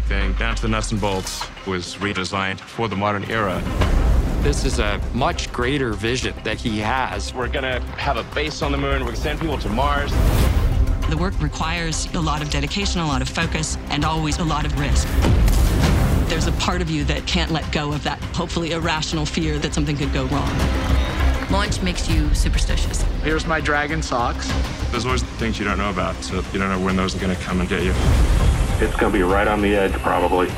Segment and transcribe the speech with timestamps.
[0.00, 3.62] Everything, down to the nuts and bolts, was redesigned for the modern era.
[4.40, 7.34] This is a much greater vision that he has.
[7.34, 9.00] We're gonna have a base on the moon.
[9.00, 10.10] We're gonna send people to Mars.
[11.10, 14.64] The work requires a lot of dedication, a lot of focus, and always a lot
[14.64, 15.06] of risk.
[16.30, 19.74] There's a part of you that can't let go of that hopefully irrational fear that
[19.74, 21.50] something could go wrong.
[21.50, 23.02] Launch makes you superstitious.
[23.22, 24.50] Here's my dragon socks.
[24.92, 27.36] There's always things you don't know about, so you don't know when those are gonna
[27.36, 27.92] come and get you.
[28.82, 30.48] It's going to be right on the edge, probably.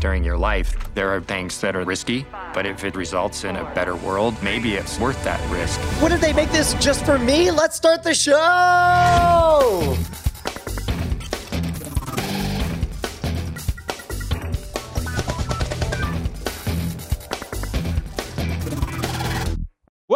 [0.00, 3.64] During your life, there are things that are risky, but if it results in a
[3.72, 5.78] better world, maybe it's worth that risk.
[6.02, 7.52] What did they make this just for me?
[7.52, 9.96] Let's start the show!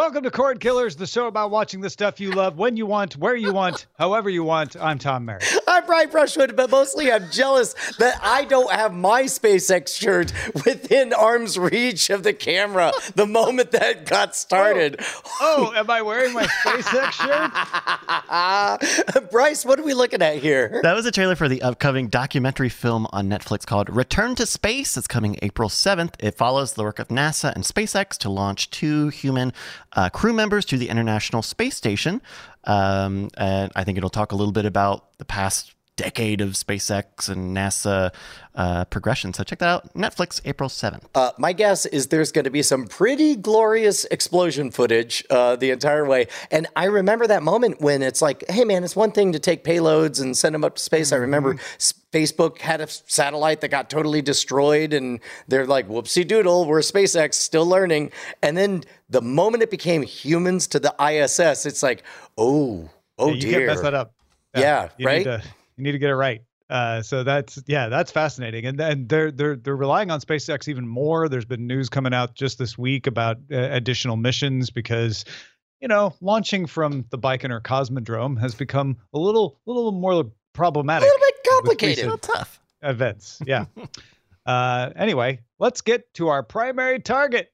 [0.03, 3.15] Welcome to Cord Killers, the show about watching the stuff you love when you want,
[3.15, 4.75] where you want, however you want.
[4.75, 5.45] I'm Tom Merritt.
[5.65, 10.33] I'm Brian Brushwood, but mostly I'm jealous that I don't have my SpaceX shirt
[10.65, 14.97] within arm's reach of the camera the moment that got started.
[14.99, 17.13] Oh, oh am I wearing my SpaceX
[19.13, 19.31] shirt?
[19.31, 20.81] Bryce, what are we looking at here?
[20.83, 24.97] That was a trailer for the upcoming documentary film on Netflix called Return to Space.
[24.97, 26.15] It's coming April 7th.
[26.19, 29.53] It follows the work of NASA and SpaceX to launch two human
[29.93, 32.21] uh, crew members to the International Space Station.
[32.65, 37.29] Um, and I think it'll talk a little bit about the past decade of SpaceX
[37.29, 38.11] and NASA
[38.55, 39.33] uh, progression.
[39.33, 39.93] So check that out.
[39.93, 41.03] Netflix, April 7th.
[41.13, 45.71] Uh, my guess is there's going to be some pretty glorious explosion footage uh, the
[45.71, 46.27] entire way.
[46.51, 49.63] And I remember that moment when it's like, hey, man, it's one thing to take
[49.63, 51.11] payloads and send them up to space.
[51.11, 51.55] I remember
[52.11, 57.35] Facebook had a satellite that got totally destroyed, and they're like, whoopsie doodle, we're SpaceX,
[57.35, 58.11] still learning.
[58.41, 62.03] And then the moment it became humans to the ISS, it's like,
[62.37, 63.51] oh, oh Yeah, you dear.
[63.53, 64.13] can't mess that up.
[64.55, 65.43] Yeah, you right?
[65.77, 66.41] You need to get it right.
[66.69, 70.87] Uh, so that's yeah, that's fascinating, and then they're they're they're relying on SpaceX even
[70.87, 71.29] more.
[71.29, 75.23] There's been news coming out just this week about uh, additional missions because
[75.81, 81.07] you know launching from the Baikonur Cosmodrome has become a little little more problematic.
[81.07, 82.05] a little bit complicated.
[82.05, 82.59] recent tough.
[82.81, 83.39] events.
[83.45, 83.65] Yeah.
[84.47, 87.52] uh, anyway, let's get to our primary target.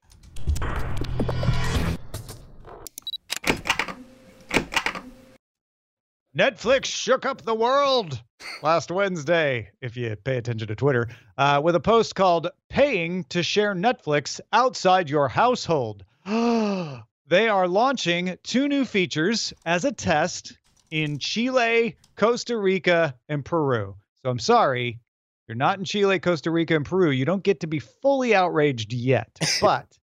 [6.36, 8.22] Netflix shook up the world
[8.62, 13.42] last Wednesday, if you pay attention to Twitter, uh, with a post called Paying to
[13.42, 16.04] Share Netflix Outside Your Household.
[16.24, 20.56] they are launching two new features as a test
[20.92, 23.96] in Chile, Costa Rica, and Peru.
[24.22, 25.00] So I'm sorry,
[25.48, 27.10] you're not in Chile, Costa Rica, and Peru.
[27.10, 29.36] You don't get to be fully outraged yet.
[29.60, 29.98] But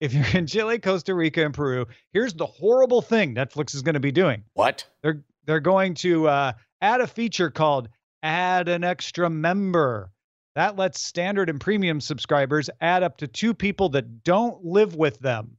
[0.00, 3.94] if you're in Chile, Costa Rica, and Peru, here's the horrible thing Netflix is going
[3.94, 4.44] to be doing.
[4.52, 4.86] What?
[5.02, 7.88] They're they're going to uh, add a feature called
[8.22, 10.10] Add an Extra Member.
[10.54, 15.18] That lets standard and premium subscribers add up to two people that don't live with
[15.18, 15.56] them.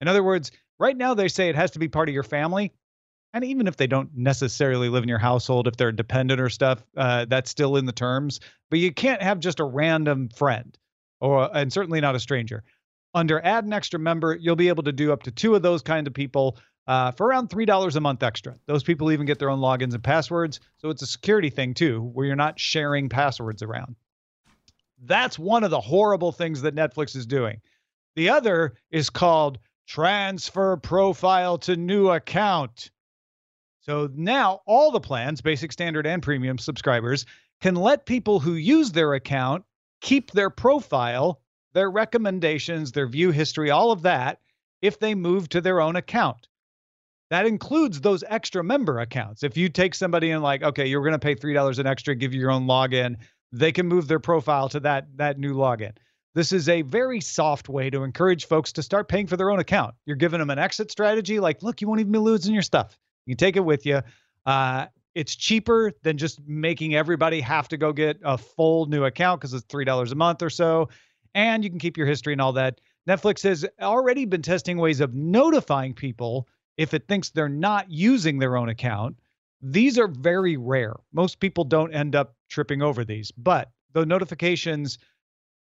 [0.00, 2.72] In other words, right now they say it has to be part of your family.
[3.34, 6.84] And even if they don't necessarily live in your household, if they're dependent or stuff,
[6.96, 8.40] uh, that's still in the terms.
[8.70, 10.76] But you can't have just a random friend,
[11.20, 12.62] or and certainly not a stranger.
[13.14, 15.82] Under add an extra member, you'll be able to do up to two of those
[15.82, 18.56] kind of people uh, for around three dollars a month extra.
[18.66, 22.00] Those people even get their own logins and passwords, so it's a security thing too,
[22.00, 23.96] where you're not sharing passwords around.
[25.04, 27.60] That's one of the horrible things that Netflix is doing.
[28.14, 32.90] The other is called transfer profile to new account.
[33.80, 37.26] So now all the plans, basic, standard, and premium subscribers,
[37.60, 39.64] can let people who use their account
[40.00, 41.40] keep their profile,
[41.72, 44.40] their recommendations, their view history, all of that
[44.82, 46.48] if they move to their own account.
[47.32, 49.42] That includes those extra member accounts.
[49.42, 52.14] If you take somebody and like, okay, you're going to pay three dollars an extra,
[52.14, 53.16] give you your own login,
[53.52, 55.92] they can move their profile to that that new login.
[56.34, 59.60] This is a very soft way to encourage folks to start paying for their own
[59.60, 59.94] account.
[60.04, 62.98] You're giving them an exit strategy, like, look, you won't even be losing your stuff.
[63.24, 64.02] You can take it with you.
[64.44, 69.40] Uh, it's cheaper than just making everybody have to go get a full new account
[69.40, 70.90] because it's three dollars a month or so,
[71.34, 72.78] and you can keep your history and all that.
[73.08, 76.46] Netflix has already been testing ways of notifying people
[76.82, 79.16] if it thinks they're not using their own account.
[79.60, 80.96] These are very rare.
[81.12, 84.98] Most people don't end up tripping over these, but the notifications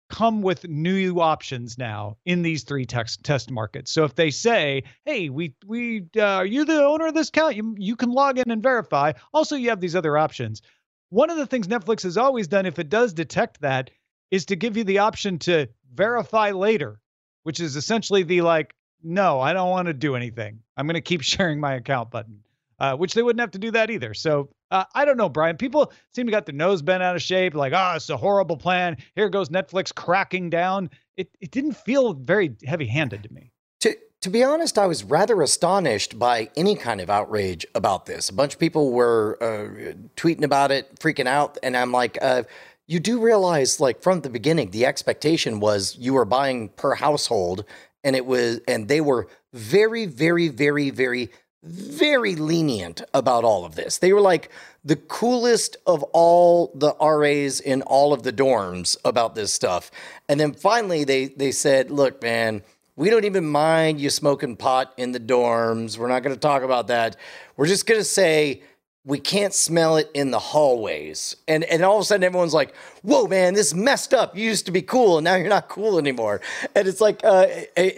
[0.09, 3.91] come with new options now in these three text test markets.
[3.93, 7.55] So if they say, "Hey, we we uh, are you the owner of this account?
[7.55, 10.61] You you can log in and verify." Also, you have these other options.
[11.09, 13.89] One of the things Netflix has always done, if it does detect that,
[14.31, 16.99] is to give you the option to verify later,
[17.43, 20.59] which is essentially the like, no, I don't want to do anything.
[20.77, 22.39] I'm going to keep sharing my account button,
[22.79, 24.13] uh, which they wouldn't have to do that either.
[24.13, 25.57] So Uh, I don't know, Brian.
[25.57, 28.57] People seem to got their nose bent out of shape, like, oh, it's a horrible
[28.57, 28.97] plan.
[29.15, 30.89] Here goes Netflix cracking down.
[31.17, 33.51] It it didn't feel very heavy handed to me.
[33.81, 38.29] To to be honest, I was rather astonished by any kind of outrage about this.
[38.29, 42.43] A bunch of people were uh, tweeting about it, freaking out, and I'm like, uh,
[42.87, 47.65] you do realize, like from the beginning, the expectation was you were buying per household,
[48.05, 51.29] and it was, and they were very, very, very, very,
[51.63, 53.97] very lenient about all of this.
[53.97, 54.51] They were like
[54.85, 59.89] the coolest of all the RAs in all of the dorms about this stuff.
[60.29, 62.61] And then finally, they they said, "Look, man."
[62.97, 65.97] We don't even mind you smoking pot in the dorms.
[65.97, 67.17] We're not going to talk about that.
[67.57, 68.63] We're just going to say
[69.05, 71.35] we can't smell it in the hallways.
[71.47, 74.35] And and all of a sudden everyone's like, "Whoa, man, this is messed up.
[74.35, 76.41] You used to be cool, and now you're not cool anymore."
[76.75, 77.47] And it's like, uh,
[77.77, 77.89] uh,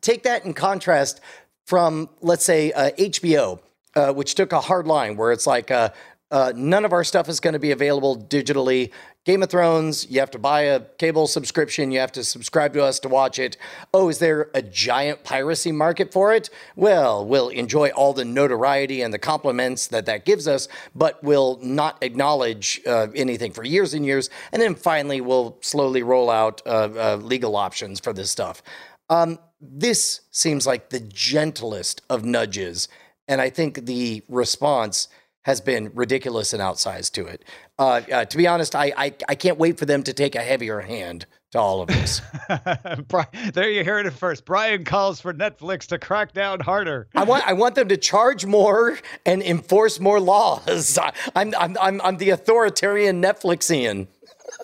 [0.00, 1.20] take that in contrast
[1.64, 3.60] from, let's say, uh, HBO,
[3.94, 5.90] uh, which took a hard line where it's like, uh,
[6.30, 8.90] uh, none of our stuff is going to be available digitally.
[9.28, 11.90] Game of Thrones, you have to buy a cable subscription.
[11.90, 13.58] You have to subscribe to us to watch it.
[13.92, 16.48] Oh, is there a giant piracy market for it?
[16.76, 21.58] Well, we'll enjoy all the notoriety and the compliments that that gives us, but we'll
[21.60, 24.30] not acknowledge uh, anything for years and years.
[24.50, 28.62] And then finally, we'll slowly roll out uh, uh, legal options for this stuff.
[29.10, 32.88] Um, this seems like the gentlest of nudges.
[33.28, 35.08] And I think the response
[35.48, 37.42] has been ridiculous and outsized to it.
[37.78, 40.42] Uh, uh, to be honest, I, I, I can't wait for them to take a
[40.42, 42.20] heavier hand to all of this.
[43.54, 44.44] there you hear it first.
[44.44, 47.08] Brian calls for Netflix to crack down harder.
[47.14, 50.98] I want I want them to charge more and enforce more laws.
[51.34, 54.06] I'm I'm I'm, I'm the authoritarian Netflixian.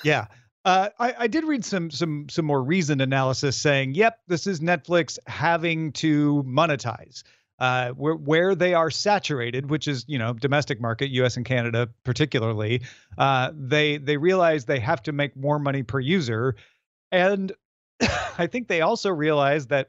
[0.04, 0.26] yeah.
[0.66, 4.60] Uh, I, I, did read some some some more reasoned analysis saying, "Yep, this is
[4.60, 7.22] Netflix having to monetize."
[7.64, 11.38] Uh, where where they are saturated, which is you know domestic market, U.S.
[11.38, 12.82] and Canada particularly,
[13.16, 16.56] uh, they they realize they have to make more money per user,
[17.11, 17.52] and
[18.38, 19.88] I think they also realize that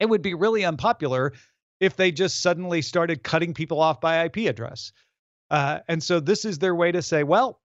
[0.00, 1.34] it would be really unpopular
[1.80, 4.92] if they just suddenly started cutting people off by IP address,
[5.50, 7.60] uh, and so this is their way to say, well,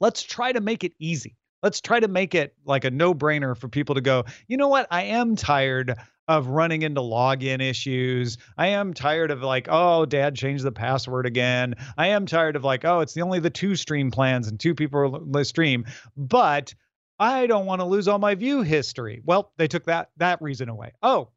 [0.00, 1.34] let's try to make it easy.
[1.62, 4.68] Let's try to make it like a no brainer for people to go, you know
[4.68, 4.86] what?
[4.90, 5.96] I am tired
[6.30, 8.38] of running into login issues.
[8.56, 11.74] I am tired of like, oh, dad changed the password again.
[11.98, 14.76] I am tired of like, oh, it's the only the two stream plans and two
[14.76, 15.86] people stream.
[16.16, 16.72] But
[17.18, 19.20] I don't want to lose all my view history.
[19.24, 20.92] Well, they took that that reason away.
[21.02, 21.30] Oh,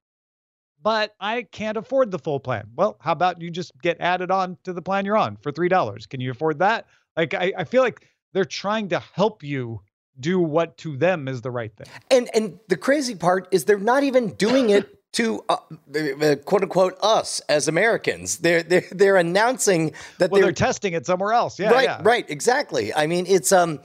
[0.83, 2.67] but I can't afford the full plan.
[2.75, 5.69] Well, how about you just get added on to the plan you're on for three
[5.69, 6.05] dollars?
[6.05, 6.85] Can you afford that?
[7.17, 9.81] Like I, I feel like they're trying to help you
[10.19, 11.87] do what to them is the right thing.
[12.11, 15.57] And and the crazy part is they're not even doing it to uh,
[15.95, 18.37] uh, quote unquote us as Americans.
[18.37, 21.59] They're they're they're announcing that well, they're, they're, testing it somewhere else.
[21.59, 22.01] Yeah, right, yeah.
[22.03, 22.93] right, exactly.
[22.93, 23.79] I mean, it's um.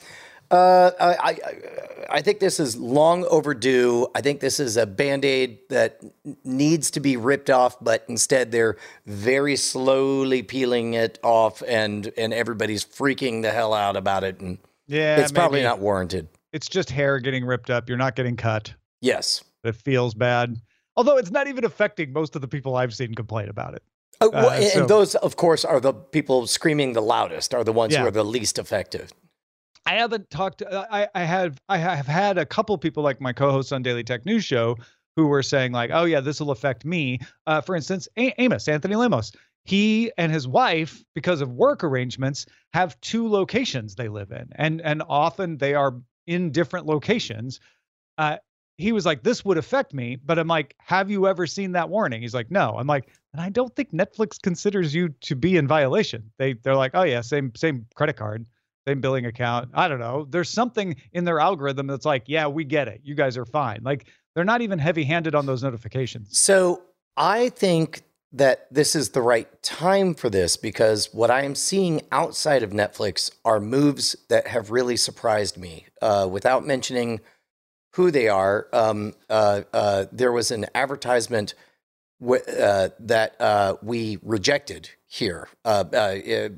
[0.50, 1.38] Uh, I, I,
[2.10, 4.08] I think this is long overdue.
[4.14, 6.00] I think this is a band aid that
[6.42, 12.32] needs to be ripped off, but instead they're very slowly peeling it off, and and
[12.32, 14.40] everybody's freaking the hell out about it.
[14.40, 14.56] And
[14.88, 16.28] yeah, it's probably not warranted.
[16.52, 17.88] It's just hair getting ripped up.
[17.88, 18.74] You're not getting cut.
[19.00, 20.56] Yes, it feels bad.
[20.96, 23.82] Although it's not even affecting most of the people I've seen complain about it.
[24.20, 27.62] Oh, well, uh, and, so, those, of course, are the people screaming the loudest, are
[27.62, 28.00] the ones yeah.
[28.00, 29.12] who are the least effective.
[29.86, 30.62] I haven't talked.
[30.62, 34.04] Uh, I I have I have had a couple people like my co-hosts on Daily
[34.04, 34.76] Tech News Show
[35.16, 37.18] who were saying like, oh yeah, this will affect me.
[37.46, 39.32] Uh, for instance, a- Amos Anthony Lemos
[39.68, 44.80] he and his wife because of work arrangements have two locations they live in and
[44.80, 45.94] and often they are
[46.26, 47.60] in different locations.
[48.16, 48.38] Uh,
[48.78, 51.90] he was like this would affect me but i'm like have you ever seen that
[51.90, 52.22] warning?
[52.22, 52.76] He's like no.
[52.78, 56.30] I'm like and i don't think netflix considers you to be in violation.
[56.38, 58.46] They they're like oh yeah same same credit card
[58.86, 60.26] same billing account i don't know.
[60.30, 63.80] There's something in their algorithm that's like yeah we get it you guys are fine.
[63.82, 66.38] Like they're not even heavy handed on those notifications.
[66.38, 66.84] So
[67.18, 72.02] i think that this is the right time for this because what I am seeing
[72.12, 75.86] outside of Netflix are moves that have really surprised me.
[76.02, 77.20] Uh, without mentioning
[77.94, 81.54] who they are, um, uh, uh, there was an advertisement
[82.20, 85.84] w- uh, that uh, we rejected here uh,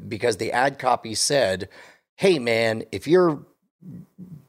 [0.09, 1.69] because the ad copy said,
[2.17, 3.47] "Hey, man, if you're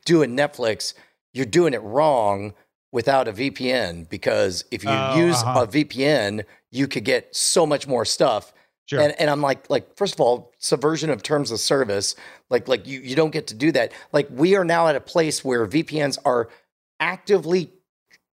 [0.05, 0.93] doing Netflix,
[1.33, 2.53] you're doing it wrong."
[2.93, 5.61] Without a VPN, because if you oh, use uh-huh.
[5.61, 8.53] a VPN, you could get so much more stuff.
[8.85, 8.99] Sure.
[8.99, 12.15] And, and I'm like, like first of all, subversion of terms of service.
[12.49, 13.91] Like, like you you don't get to do that.
[14.11, 16.49] Like we are now at a place where VPNs are
[16.99, 17.71] actively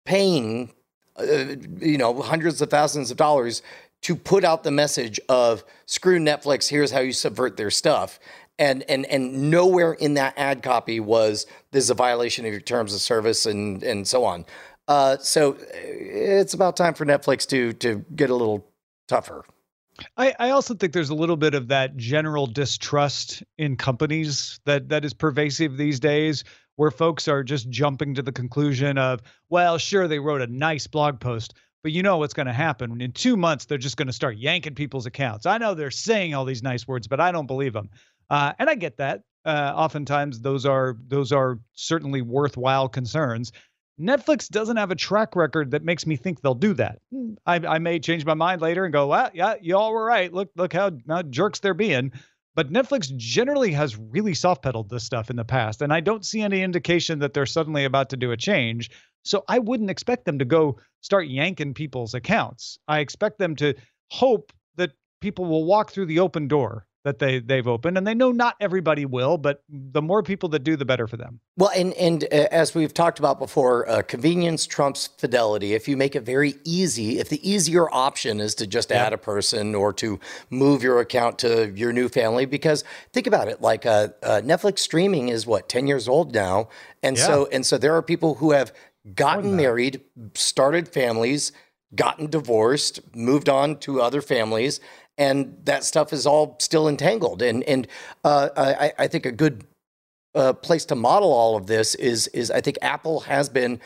[0.04, 0.73] paying,
[1.16, 3.62] uh, you know, hundreds of thousands of dollars
[4.02, 8.18] to put out the message of screw Netflix, here's how you subvert their stuff.
[8.61, 12.61] And, and and nowhere in that ad copy was this is a violation of your
[12.61, 14.45] terms of service and and so on.
[14.88, 18.66] Uh, so it's about time for Netflix to to get a little
[19.07, 19.45] tougher.
[20.16, 24.88] I, I also think there's a little bit of that general distrust in companies that
[24.88, 26.45] that is pervasive these days,
[26.76, 30.87] where folks are just jumping to the conclusion of, well, sure, they wrote a nice
[30.87, 33.00] blog post, but you know what's going to happen.
[33.00, 35.47] In two months, they're just going to start yanking people's accounts.
[35.47, 37.90] I know they're saying all these nice words, but I don't believe them.
[38.30, 39.23] Uh, and I get that.
[39.45, 43.52] Uh, oftentimes, those are those are certainly worthwhile concerns.
[44.00, 47.00] Netflix doesn't have a track record that makes me think they'll do that.
[47.47, 50.33] I, I may change my mind later and go, well, yeah, y'all were right.
[50.33, 52.12] Look, look how, how jerks they're being.
[52.55, 56.26] But Netflix generally has really soft pedaled this stuff in the past, and I don't
[56.26, 58.90] see any indication that they're suddenly about to do a change.
[59.23, 62.78] So I wouldn't expect them to go start yanking people's accounts.
[62.88, 63.75] I expect them to
[64.11, 64.90] hope that
[65.21, 68.55] people will walk through the open door that they they've opened and they know not
[68.61, 71.41] everybody will but the more people that do the better for them.
[71.57, 75.75] Well and and uh, as we've talked about before uh, convenience trumps fidelity.
[75.75, 79.19] If you make it very easy if the easier option is to just add a
[79.19, 83.87] person or to move your account to your new family because think about it like
[83.87, 86.69] uh, uh netflix streaming is what 10 years old now
[87.03, 87.27] and Yeah.
[87.27, 88.73] so and so there are people who have
[89.15, 90.00] gotten married
[90.35, 91.53] started families
[91.95, 94.81] gotten divorced moved on to other families
[95.19, 97.87] and that stuff is all still entangled and and
[98.25, 99.65] uh, I, I think a good
[100.35, 103.81] uh, place to model all of this is is I think Apple has been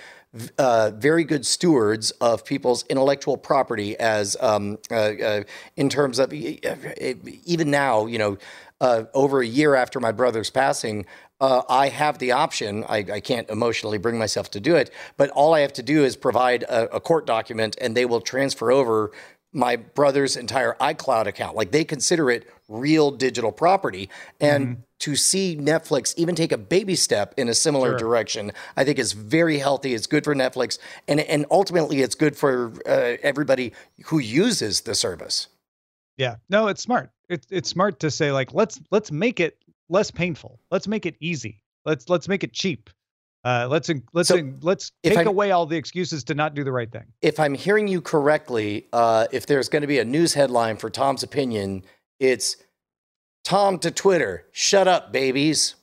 [0.58, 5.42] uh, very good stewards of people's intellectual property as um, uh, uh,
[5.76, 8.38] in terms of even now you know
[8.80, 11.06] uh, over a year after my brother's passing.
[11.40, 12.84] Uh, I have the option.
[12.88, 16.04] I, I can't emotionally bring myself to do it, but all I have to do
[16.04, 19.10] is provide a, a court document, and they will transfer over
[19.52, 21.56] my brother's entire iCloud account.
[21.56, 24.08] Like they consider it real digital property.
[24.40, 28.98] And to see Netflix even take a baby step in a similar direction, I think
[28.98, 29.94] is very healthy.
[29.94, 30.78] It's good for Netflix.
[31.08, 33.72] And, and ultimately, it's good for uh, everybody
[34.06, 35.48] who uses the service.
[36.18, 39.56] yeah no it's smart it's it's smart to say like let's let's make it
[39.88, 42.90] less painful let's make it easy let's let's make it cheap
[43.44, 46.90] uh let's let's So, let's take away all the excuses to not do the right
[46.90, 50.76] thing If I'm hearing you correctly, uh, if there's going to be a news headline
[50.76, 51.84] for Tom's opinion,
[52.20, 52.56] it's
[53.44, 55.74] Tom to Twitter, shut up, babies.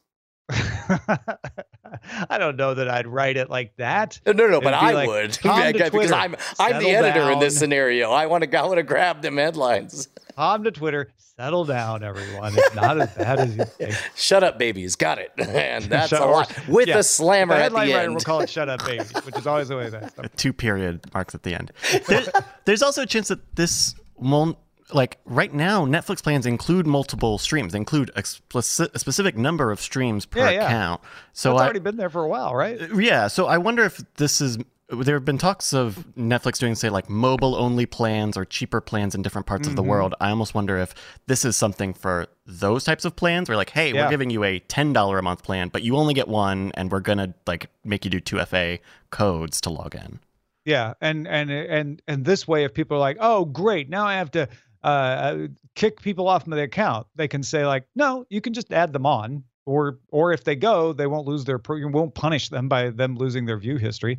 [2.30, 4.20] I don't know that I'd write it like that.
[4.26, 7.06] No, no, no, but I like, would Tom to because Twitter, I'm I'm the settle
[7.06, 8.12] editor in this scenario.
[8.12, 10.08] I want to I want to grab them headlines.
[10.36, 12.54] Tom to Twitter, settle down, everyone.
[12.56, 13.96] It's not as bad as you think.
[14.16, 14.96] Shut up, babies.
[14.96, 15.32] Got it.
[15.38, 18.06] And that's Shut- a or- lot with yeah, a slammer the at headline the writer
[18.06, 18.14] end.
[18.16, 20.26] will call it "Shut Up, Babies," which is always the way that stuff.
[20.38, 21.72] two period marks at the end.
[22.08, 22.24] There,
[22.66, 24.58] there's also a chance that this won't
[24.94, 29.72] like right now Netflix plans include multiple streams, They include a, speci- a specific number
[29.72, 30.66] of streams per Yeah, yeah.
[30.68, 31.02] account.
[31.34, 32.80] So It's already been there for a while, right?
[32.96, 34.58] yeah, so I wonder if this is
[34.92, 39.14] there have been talks of Netflix doing say like mobile only plans or cheaper plans
[39.14, 39.90] in different parts of the Mm-hmm.
[39.92, 40.16] world.
[40.20, 40.96] I almost wonder if
[41.28, 44.06] this is something for those types of plans where like, hey, Yeah.
[44.06, 47.02] we're giving you a $10 a month plan, but you only get one and we're
[47.02, 48.80] going to like make you do 2FA
[49.12, 50.20] codes to log in.
[50.66, 54.16] Yeah, and and and and this way, if people are like, "Oh, great, now I
[54.16, 54.50] have to
[54.84, 58.54] uh, uh, kick people off of my account," they can say like, "No, you can
[58.54, 61.60] just add them on." Or, or if they go, they won't lose their.
[61.60, 64.18] pro- You won't punish them by them losing their view history.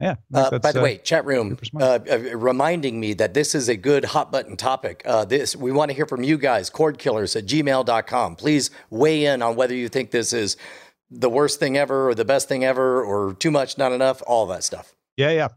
[0.00, 0.16] Yeah.
[0.32, 3.76] Uh, by the uh, way, chat room uh, uh, reminding me that this is a
[3.76, 5.02] good hot button topic.
[5.04, 6.70] Uh, this we want to hear from you guys.
[6.70, 8.36] Cordkillers at gmail.com.
[8.36, 10.56] Please weigh in on whether you think this is
[11.10, 14.46] the worst thing ever or the best thing ever or too much, not enough, all
[14.46, 14.94] that stuff.
[15.16, 15.48] Yeah, yeah.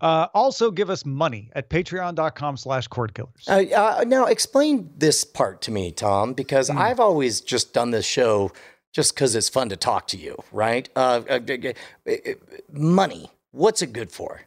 [0.00, 3.44] Uh, also, give us money at patreon.com slash cord killers.
[3.48, 6.78] Uh, uh, now, explain this part to me, Tom, because Hmm.
[6.78, 8.52] I've always just done this show
[8.92, 10.88] just because it's fun to talk to you, right?
[10.94, 11.72] Uh, uh, uh,
[12.08, 12.32] uh,
[12.72, 14.42] money, what's it good for?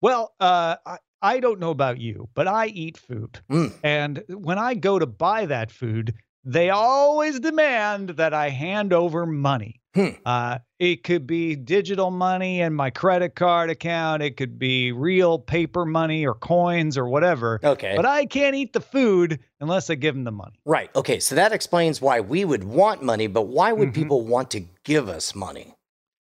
[0.00, 3.40] Well, uh, I, I don't know about you, but I eat food.
[3.50, 3.72] Mm.
[3.82, 9.24] And when I go to buy that food, they always demand that I hand over
[9.26, 9.80] money.
[9.94, 10.08] Hmm.
[10.26, 14.22] Uh, it could be digital money and my credit card account.
[14.22, 17.60] It could be real paper money or coins or whatever.
[17.62, 17.94] Okay.
[17.94, 20.58] But I can't eat the food unless I give them the money.
[20.64, 20.90] Right.
[20.96, 21.20] Okay.
[21.20, 23.94] So that explains why we would want money, but why would Mhm.
[23.94, 25.74] people want to give us money?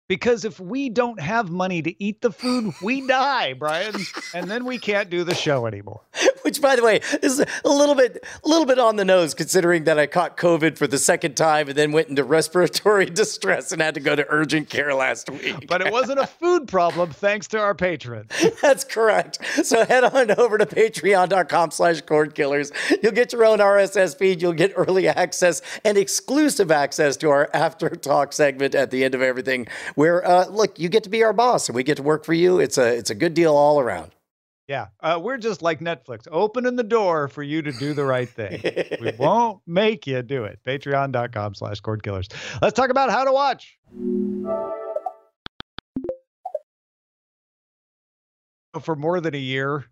[0.08, 3.96] Because if we don't have money to eat the food, we die, Brian.
[4.34, 6.02] and then we can't do the show anymore.
[6.44, 9.84] Which, by the way, is a little bit, a little bit on the nose, considering
[9.84, 13.82] that I caught COVID for the second time and then went into respiratory distress and
[13.82, 15.68] had to go to urgent care last week.
[15.68, 18.32] But it wasn't a food problem, thanks to our patrons.
[18.62, 19.40] That's correct.
[19.64, 22.72] So head on over to Patreon.com/slash Cord Killers.
[23.04, 24.42] You'll get your own RSS feed.
[24.42, 29.16] You'll get early access and exclusive access to our After Talk segment at the end
[29.16, 29.68] of everything.
[29.98, 32.34] Where, uh, look, you get to be our boss and we get to work for
[32.34, 32.60] you.
[32.60, 34.12] It's a, it's a good deal all around.
[34.68, 38.30] Yeah, uh, we're just like Netflix, opening the door for you to do the right
[38.30, 38.62] thing.
[39.02, 40.60] we won't make you do it.
[40.68, 42.28] Patreon.com slash cord killers.
[42.62, 43.80] Let's talk about how to watch.
[48.82, 49.84] For more than a year,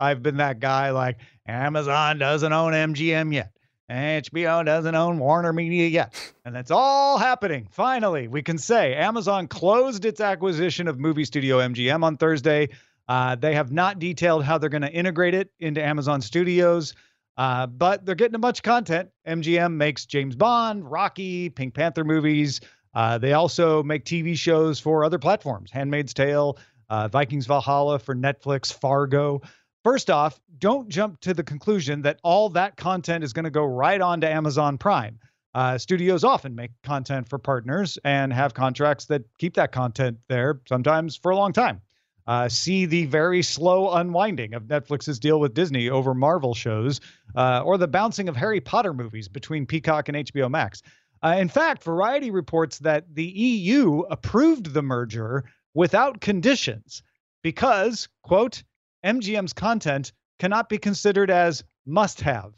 [0.00, 3.53] I've been that guy like Amazon doesn't own MGM yet.
[3.90, 6.34] HBO doesn't own Warner Media yet.
[6.44, 7.68] And that's all happening.
[7.70, 12.70] Finally, we can say Amazon closed its acquisition of movie studio MGM on Thursday.
[13.08, 16.94] Uh, they have not detailed how they're going to integrate it into Amazon Studios,
[17.36, 19.10] uh, but they're getting a bunch of content.
[19.26, 22.60] MGM makes James Bond, Rocky, Pink Panther movies.
[22.94, 26.56] Uh, they also make TV shows for other platforms Handmaid's Tale,
[26.88, 29.42] uh, Vikings Valhalla for Netflix, Fargo.
[29.84, 33.64] First off, don't jump to the conclusion that all that content is going to go
[33.64, 35.20] right on to Amazon Prime.
[35.54, 40.60] Uh, studios often make content for partners and have contracts that keep that content there,
[40.66, 41.80] sometimes for a long time
[42.26, 47.00] uh, see the very slow unwinding of Netflix's deal with Disney over Marvel shows,
[47.36, 50.82] uh, or the bouncing of Harry Potter movies between Peacock and HBO Max.
[51.22, 57.02] Uh, in fact, Variety reports that the EU approved the merger without conditions
[57.42, 58.62] because, quote,
[59.04, 62.52] MGM's content cannot be considered as must have,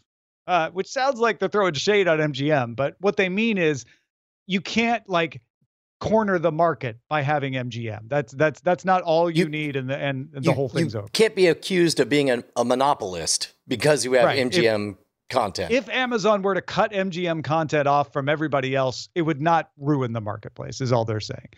[0.47, 2.76] uh, which sounds like they're throwing shade on MGM.
[2.76, 3.85] But what they mean is
[4.47, 5.41] you can't like
[6.00, 8.09] corner the market by having MGM.
[8.09, 10.69] That's that's that's not all you, you need, and the and, and you, the whole
[10.69, 11.09] thing's you over.
[11.09, 14.38] Can't be accused of being an, a monopolist because you have right.
[14.38, 14.97] MGM if,
[15.28, 15.73] content.
[15.73, 20.12] If Amazon were to cut MGM content off from everybody else, it would not ruin
[20.12, 20.80] the marketplace.
[20.80, 21.49] Is all they're saying.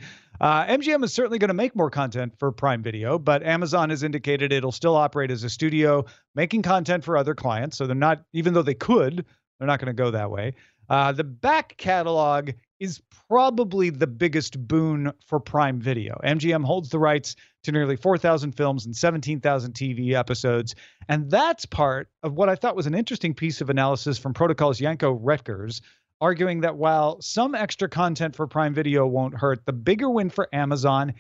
[0.41, 4.03] Uh, MGM is certainly going to make more content for Prime Video, but Amazon has
[4.03, 7.77] indicated it'll still operate as a studio making content for other clients.
[7.77, 9.25] So they're not, even though they could,
[9.59, 10.55] they're not going to go that way.
[10.89, 16.19] Uh, the back catalog is probably the biggest boon for Prime Video.
[16.25, 20.75] MGM holds the rights to nearly 4,000 films and 17,000 TV episodes.
[21.09, 24.79] And that's part of what I thought was an interesting piece of analysis from Protocol's
[24.79, 25.83] Janko Roettgers,
[26.21, 30.49] arguing that while some extra content for Prime Video won't hurt, the bigger win for
[30.53, 31.15] Amazon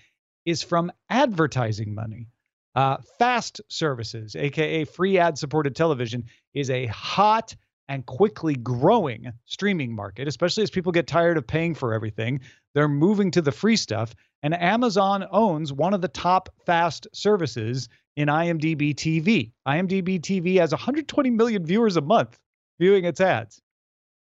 [0.46, 2.28] is from advertising money.
[2.74, 7.54] Uh, fast services, aka free ad supported television, is a hot
[7.88, 12.40] and quickly growing streaming market, especially as people get tired of paying for everything.
[12.74, 14.14] They're moving to the free stuff.
[14.42, 19.52] And Amazon owns one of the top fast services in IMDb TV.
[19.66, 22.38] IMDb TV has 120 million viewers a month
[22.78, 23.60] viewing its ads.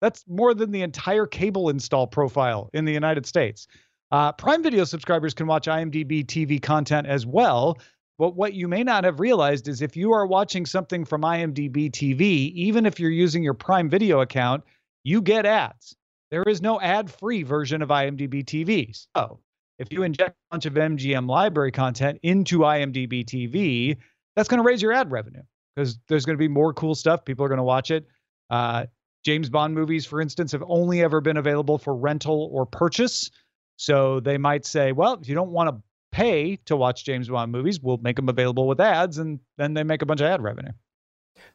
[0.02, 3.68] That's more than the entire cable install profile in the United States.
[4.12, 7.80] Uh, Prime Video subscribers can watch IMDb TV content as well,
[8.20, 11.90] but what you may not have realized is if you are watching something from IMDb
[11.92, 14.64] TV, even if you're using your Prime Video account,
[15.04, 15.96] you get ads.
[16.32, 19.06] There is no ad free version of IMDb TV.
[19.16, 19.40] So
[19.80, 23.98] if you inject a bunch of MGM library content into IMDb TV,
[24.36, 25.44] that's going to raise your ad revenue
[25.76, 27.26] because there's going to be more cool stuff.
[27.26, 28.08] People are going to watch it.
[28.50, 28.86] Uh,
[29.26, 33.32] James Bond movies, for instance, have only ever been available for rental or purchase.
[33.78, 35.82] So they might say, well, if you don't want to
[36.14, 39.84] pay to watch James Bond movies, we'll make them available with ads, and then they
[39.84, 40.72] make a bunch of ad revenue.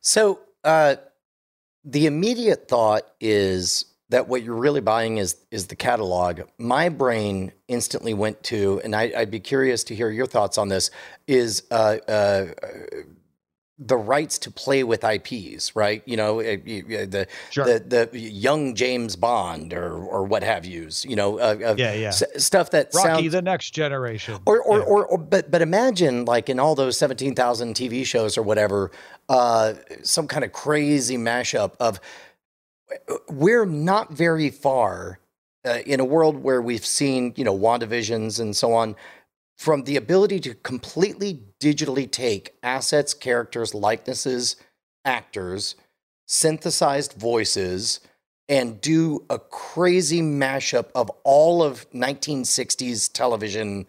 [0.01, 0.97] So uh,
[1.85, 6.41] the immediate thought is that what you're really buying is is the catalog.
[6.59, 10.69] My brain instantly went to, and I, would be curious to hear your thoughts on
[10.69, 10.91] this.
[11.27, 12.47] Is uh, uh,
[13.79, 16.03] the rights to play with IPs, right?
[16.05, 17.65] You know, eh, the sure.
[17.65, 21.05] the the young James Bond or or what have yous.
[21.05, 24.79] You know, uh, yeah, yeah, s- stuff that Rocky, sounds, the next generation, or or,
[24.79, 24.85] yeah.
[24.85, 28.91] or, or but but imagine like in all those seventeen thousand TV shows or whatever,
[29.29, 32.01] uh, some kind of crazy mashup of.
[33.29, 35.21] We're not very far
[35.63, 38.97] uh, in a world where we've seen, you know, WandaVisions and so on
[39.59, 44.55] from the ability to completely digitally take assets, characters, likenesses,
[45.05, 45.75] actors,
[46.27, 47.99] synthesized voices,
[48.49, 53.85] and do a crazy mashup of all of 1960s television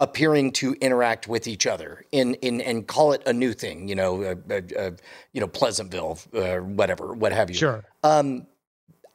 [0.00, 3.94] appearing to interact with each other in in and call it a new thing, you
[3.94, 4.90] know, uh, uh, uh,
[5.34, 7.56] you know, Pleasantville, uh, whatever, what have you.
[7.56, 7.84] Sure.
[8.02, 8.46] Um,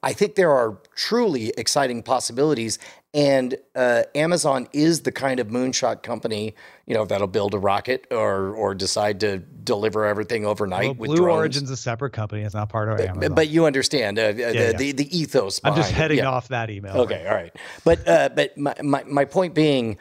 [0.03, 2.77] I think there are truly exciting possibilities.
[3.15, 6.53] And uh, Amazon is the kind of moonshot company,
[6.85, 11.07] you know, that'll build a rocket or or decide to deliver everything overnight Well, with
[11.11, 11.37] Blue drones.
[11.39, 12.41] Origin's a separate company.
[12.41, 13.19] It's not part of Amazon.
[13.21, 14.71] But, but you understand uh, the, yeah.
[14.73, 15.61] the the ethos.
[15.63, 16.29] I'm just heading Yeah.
[16.29, 16.97] off that email.
[17.03, 17.55] Okay, all right.
[17.85, 19.97] But uh, but my, my my point being,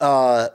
[0.00, 0.48] uh,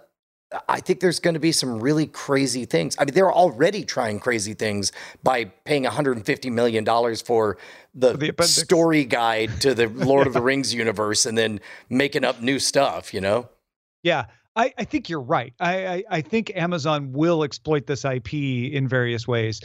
[0.67, 2.95] I think there's going to be some really crazy things.
[2.99, 4.91] I mean, they're already trying crazy things
[5.23, 7.57] by paying 150 million dollars for
[7.93, 12.41] the, the story guide to the Lord of the Rings universe, and then making up
[12.41, 13.13] new stuff.
[13.13, 13.49] You know.
[14.03, 14.25] Yeah,
[14.55, 15.53] I, I think you're right.
[15.59, 19.61] I, I I think Amazon will exploit this IP in various ways,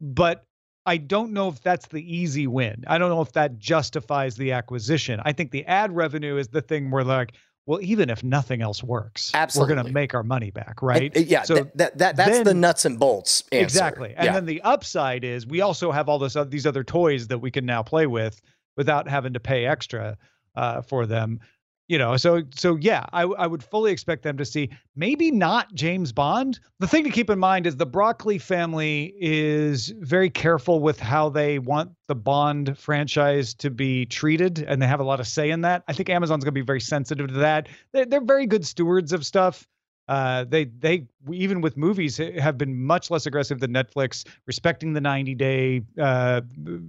[0.00, 0.46] but
[0.86, 2.84] I don't know if that's the easy win.
[2.86, 5.20] I don't know if that justifies the acquisition.
[5.24, 7.34] I think the ad revenue is the thing where like,
[7.66, 11.14] well, even if nothing else works, we're going to make our money back, right?
[11.14, 11.42] And, uh, yeah.
[11.42, 13.42] So that, that, that that's the nuts and bolts.
[13.50, 13.64] Answer.
[13.64, 14.14] Exactly.
[14.16, 14.32] And yeah.
[14.32, 17.50] then the upside is we also have all this oth- these other toys that we
[17.50, 18.40] can now play with
[18.76, 20.16] without having to pay extra
[20.54, 21.40] uh, for them.
[21.88, 25.72] You know, so so yeah, I, I would fully expect them to see maybe not
[25.74, 26.58] James Bond.
[26.80, 31.28] The thing to keep in mind is the Broccoli family is very careful with how
[31.28, 35.50] they want the Bond franchise to be treated, and they have a lot of say
[35.50, 35.84] in that.
[35.86, 37.68] I think Amazon's going to be very sensitive to that.
[37.92, 39.68] They're, they're very good stewards of stuff.
[40.08, 45.00] Uh, they they even with movies have been much less aggressive than Netflix, respecting the
[45.00, 46.40] 90 day uh,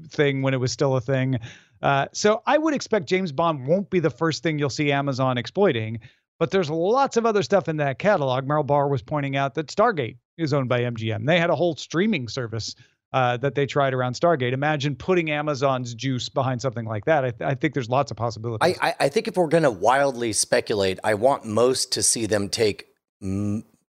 [0.10, 1.40] thing when it was still a thing.
[1.82, 5.38] Uh, so I would expect James Bond won't be the first thing you'll see Amazon
[5.38, 6.00] exploiting,
[6.40, 8.48] but there's lots of other stuff in that catalog.
[8.48, 11.26] Merrill Barr was pointing out that Stargate is owned by MGM.
[11.26, 12.76] They had a whole streaming service
[13.13, 14.54] uh, that they tried around Stargate.
[14.54, 17.26] Imagine putting Amazon's juice behind something like that.
[17.26, 18.78] I, I think there's lots of possibilities.
[18.82, 22.26] I, I, I think if we're going to wildly speculate, I want most to see
[22.26, 22.88] them take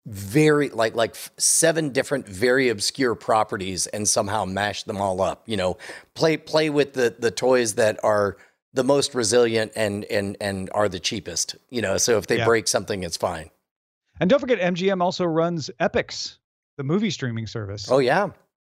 [0.06, 5.44] very like like seven different very obscure properties and somehow mash them all up.
[5.46, 5.78] You know,
[6.13, 8.38] play play with the the toys that are
[8.74, 11.56] the most resilient and and and are the cheapest.
[11.70, 12.46] You know, so if they Yeah.
[12.46, 13.50] break something, it's fine.
[14.20, 16.38] and don't forget, MGM also runs Epix,
[16.78, 17.89] the movie streaming service.
[17.89, 18.30] Oh yeah,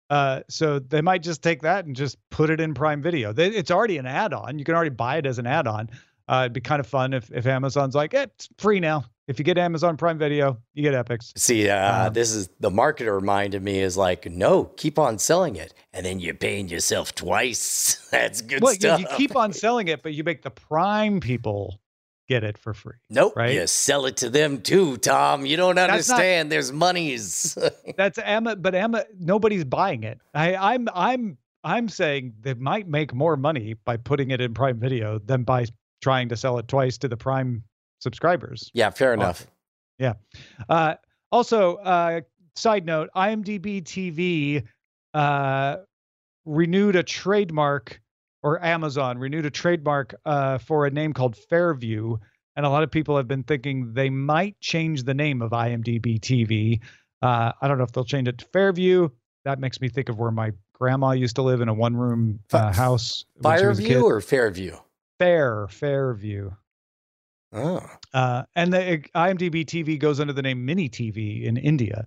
[0.10, 3.34] Uh, so they might just take that and just put it in Prime Video.
[3.34, 4.60] They, it's already an add-on.
[4.60, 5.90] You can already buy it as an add-on.
[6.28, 9.06] Uh, it'd be kind of fun if, if Amazon's like, eh, it's free now.
[9.28, 11.32] If you get Amazon Prime Video, you get Epix.
[11.38, 15.18] See, uh, Um, this is the marketer mind of me is like, no, keep on
[15.18, 18.08] selling it, and then you're paying yourself twice.
[18.12, 19.00] That's good Well, you, stuff.
[19.00, 21.80] you keep on selling it, but you make the Prime people
[22.28, 22.94] get it for free.
[23.10, 23.54] Nope, right?
[23.54, 25.46] you sell it to them too, Tom.
[25.46, 26.52] You don't not- understand.
[26.52, 27.58] There's monies.
[27.98, 30.20] That's Emma, but Emma, nobody's buying it.
[30.34, 34.80] I, I'm, I'm, I'm saying they might make more money by putting it in Prime
[34.80, 35.66] Video than by
[36.01, 37.63] trying to sell it twice to the Prime
[37.99, 38.69] subscribers.
[38.73, 39.47] yeah, fair enough.
[39.97, 40.13] Yeah.
[40.69, 40.95] Uh,
[41.31, 42.21] also, uh,
[42.55, 44.63] side note: IMDb TV
[45.13, 45.77] uh,
[46.45, 48.01] renewed a trademark,
[48.43, 52.17] or Amazon renewed a trademark uh, for a name called Fairview,
[52.55, 56.19] and a lot of people have been thinking they might change the name of IMDb
[56.19, 56.81] TV.
[57.21, 59.10] Uh, I don't know if they'll change it to Fairview.
[59.45, 62.73] That makes me think of where my grandma used to live in a one-room uh,
[62.73, 63.25] house.
[63.36, 63.97] when she was a kid.
[63.97, 64.75] Fireview or Fairview?
[65.19, 66.51] Fair, Fairview.
[67.54, 67.82] Oh,
[68.13, 72.06] Uh, and the IMDb TV goes under the name Mini TV in India.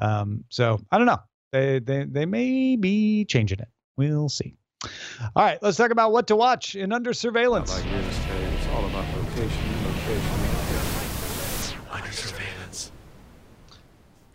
[0.00, 1.18] Um, so I don't know.
[1.52, 3.68] They, they they may be changing it.
[3.96, 4.54] We'll see.
[4.84, 7.74] All right, let's talk about what to watch in Under Surveillance.
[7.74, 11.80] Like real estate, it's all about location, location.
[11.90, 12.92] Under surveillance.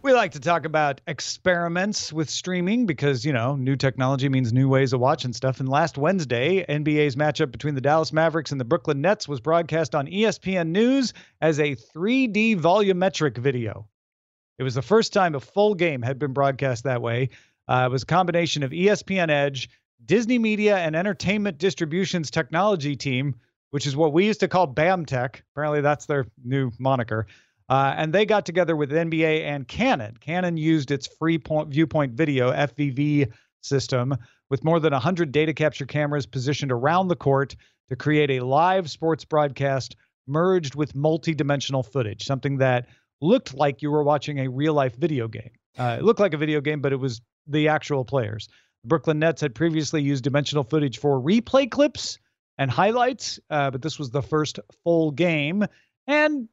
[0.03, 4.67] We like to talk about experiments with streaming because, you know, new technology means new
[4.67, 5.61] ways of watching stuff.
[5.61, 9.95] And last Wednesday, NBA's matchup between the Dallas Mavericks and the Brooklyn Nets was broadcast
[9.95, 13.87] on ESPN News as a 3D volumetric video.
[14.59, 17.29] It was the first time a full game had been broadcast that way.
[17.69, 19.69] Uh, it was a combination of ESPN Edge,
[20.03, 23.35] Disney Media, and Entertainment Distribution's technology team,
[23.69, 25.45] which is what we used to call BAM Tech.
[25.53, 27.25] Apparently, that's their new moniker.
[27.69, 30.17] Uh, and they got together with NBA and Canon.
[30.19, 34.15] Canon used its free point viewpoint video FVV system
[34.49, 37.55] with more than 100 data capture cameras positioned around the court
[37.89, 39.95] to create a live sports broadcast
[40.27, 42.87] merged with multi-dimensional footage, something that
[43.21, 45.51] looked like you were watching a real-life video game.
[45.77, 48.47] Uh, it looked like a video game, but it was the actual players.
[48.83, 52.19] The Brooklyn Nets had previously used dimensional footage for replay clips
[52.57, 55.65] and highlights, uh, but this was the first full game.
[56.05, 56.47] And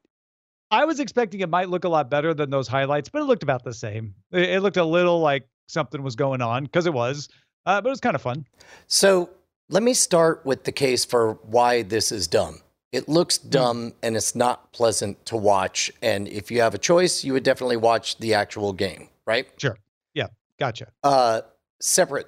[0.70, 3.42] I was expecting it might look a lot better than those highlights, but it looked
[3.42, 4.14] about the same.
[4.30, 7.28] It, it looked a little like something was going on because it was,
[7.66, 8.44] uh, but it was kind of fun.
[8.86, 9.30] so
[9.68, 12.60] let me start with the case for why this is dumb.
[12.92, 13.48] It looks Hmm.
[13.50, 15.92] dumb and it's not pleasant to watch.
[16.02, 19.46] And if you have a choice, you would definitely watch the actual game, right?
[19.58, 19.78] Sure.
[20.14, 20.26] Yeah.
[20.58, 20.88] Gotcha.
[21.04, 21.42] uh,
[21.80, 22.26] separate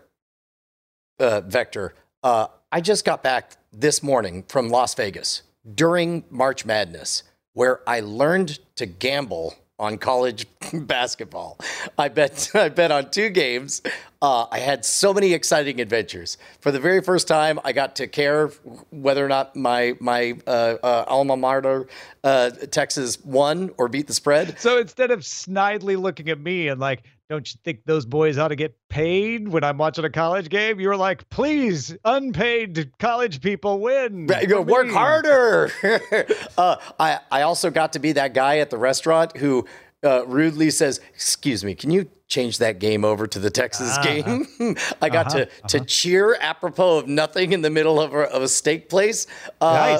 [1.18, 1.94] uh, vector.
[2.22, 5.42] Uh, I just got back this morning from Las Vegas
[5.74, 7.24] during March Madness,
[7.54, 11.58] where I learned to gamble on college basketball.
[11.98, 13.82] I bet I bet on two games.
[14.22, 16.38] Uh, I had so many exciting adventures.
[16.60, 18.48] For the very first time, I got to care
[18.90, 21.88] whether or not my my uh, uh, alma mater,
[22.22, 24.60] uh, Texas, won or beat the spread.
[24.60, 28.48] So instead of snidely looking at me and like, don't you think those boys ought
[28.48, 30.78] to get paid when I'm watching a college game?
[30.78, 34.26] You were like, please, unpaid college people win.
[34.26, 35.70] Right, you for go, Work me." harder.
[36.58, 39.66] uh, I I also got to be that guy at the restaurant who
[40.04, 44.46] uh, rudely says, "Excuse me, can you change that game over to the Texas game?"
[45.00, 48.48] I got to to cheer apropos of nothing in the middle of a, of a
[48.48, 49.26] steak place.
[49.60, 49.98] Uh,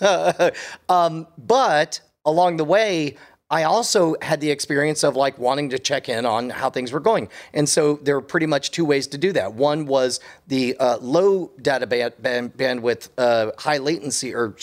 [0.90, 3.16] um, but along the way.
[3.54, 6.98] I also had the experience of like wanting to check in on how things were
[6.98, 7.28] going.
[7.52, 9.54] And so there were pretty much two ways to do that.
[9.54, 14.56] One was the uh, low data band, band, bandwidth, uh, high latency or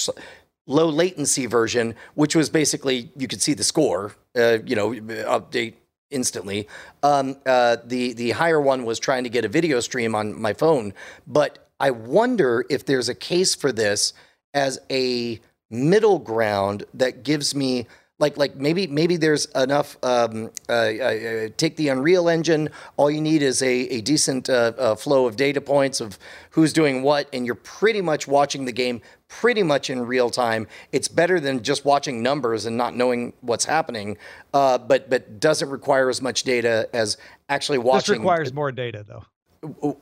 [0.67, 5.75] low latency version, which was basically you could see the score, uh, you know, update
[6.09, 6.67] instantly.
[7.01, 10.51] Um, uh, the the higher one was trying to get a video stream on my
[10.51, 10.93] phone,
[11.25, 14.11] but I wonder if there's a case for this
[14.53, 17.87] as a middle ground that gives me
[18.21, 23.19] like like maybe maybe there's enough um, uh, uh, take the unreal engine all you
[23.19, 26.17] need is a, a decent uh, uh, flow of data points of
[26.51, 30.67] who's doing what and you're pretty much watching the game pretty much in real time
[30.91, 34.17] it's better than just watching numbers and not knowing what's happening
[34.53, 37.17] uh, but but doesn't require as much data as
[37.49, 39.23] actually watching This requires more data, though.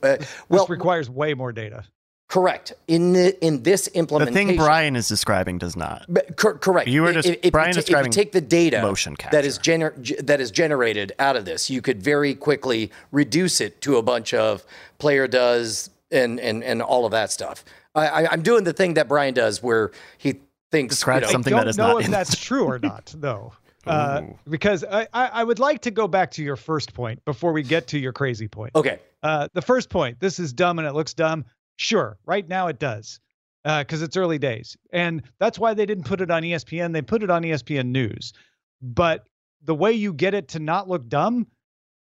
[0.02, 0.16] uh,
[0.48, 1.84] well This requires way more data.
[2.30, 6.06] Correct in the in this implementation, The thing Brian is describing does not.
[6.08, 6.88] But cor- correct.
[6.88, 8.80] You were If- just- if, if Brian you ta- describing if you take the data
[8.80, 9.90] motion that is capture.
[10.00, 14.02] gener- that is generated out of this, you could very quickly reduce it to a
[14.02, 14.64] bunch of
[14.98, 17.64] player does and and and all of that stuff.
[17.94, 20.36] I, I, I'm doing the thing that Brian does, where he
[20.70, 22.64] thinks Describe you know, something I don't that is know not if in that's true
[22.64, 23.52] or not, though.
[23.86, 27.52] Uh, because I, I, I would like to go back to your first point before
[27.52, 28.72] we get to your crazy point.
[28.76, 31.44] Okay, Uh, the first point, this is dumb and it looks dumb.
[31.80, 33.20] Sure, right now it does,
[33.64, 36.92] because it's early days, and that's why they didn't put it on ESPN.
[36.92, 38.34] They put it on ESPN News.
[38.82, 39.24] But
[39.64, 41.46] the way you get it to not look dumb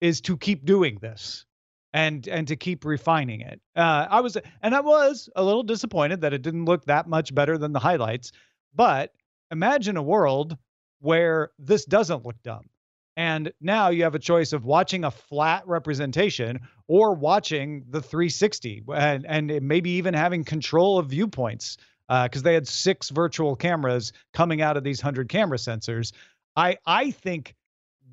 [0.01, 1.45] is to keep doing this,
[1.93, 3.61] and and to keep refining it.
[3.77, 7.35] Uh, I was and I was a little disappointed that it didn't look that much
[7.35, 8.33] better than the highlights.
[8.75, 9.13] But
[9.51, 10.57] imagine a world
[11.01, 12.71] where this doesn't look dumb.
[13.17, 18.85] And now you have a choice of watching a flat representation or watching the 360
[18.95, 24.61] and, and maybe even having control of viewpoints because they had six virtual cameras coming
[24.61, 26.13] out of these 100 camera sensors.
[26.55, 27.55] I, I think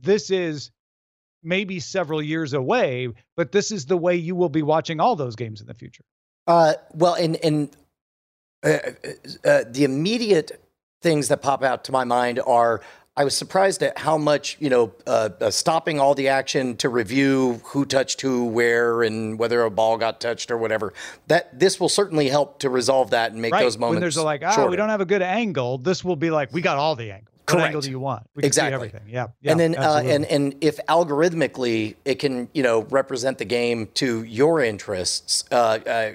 [0.01, 0.71] this is
[1.43, 5.35] maybe several years away, but this is the way you will be watching all those
[5.35, 6.03] games in the future.
[6.47, 7.75] Uh, well, and and
[8.63, 8.77] uh,
[9.45, 10.61] uh, the immediate
[11.01, 12.81] things that pop out to my mind are
[13.15, 16.89] I was surprised at how much you know uh, uh, stopping all the action to
[16.89, 20.93] review who touched who, where, and whether a ball got touched or whatever.
[21.27, 23.61] That this will certainly help to resolve that and make right.
[23.61, 23.95] those moments.
[23.95, 24.69] when there's a like, shorter.
[24.69, 25.77] we don't have a good angle.
[25.77, 27.29] This will be like, we got all the angles.
[27.45, 27.65] What Correct.
[27.67, 28.25] angle do you want?
[28.35, 28.73] We can see Exactly.
[28.73, 29.01] everything.
[29.05, 29.27] Yeah.
[29.41, 33.89] yeah and then uh, and and if algorithmically it can you know represent the game
[33.95, 36.11] to your interests, uh, uh,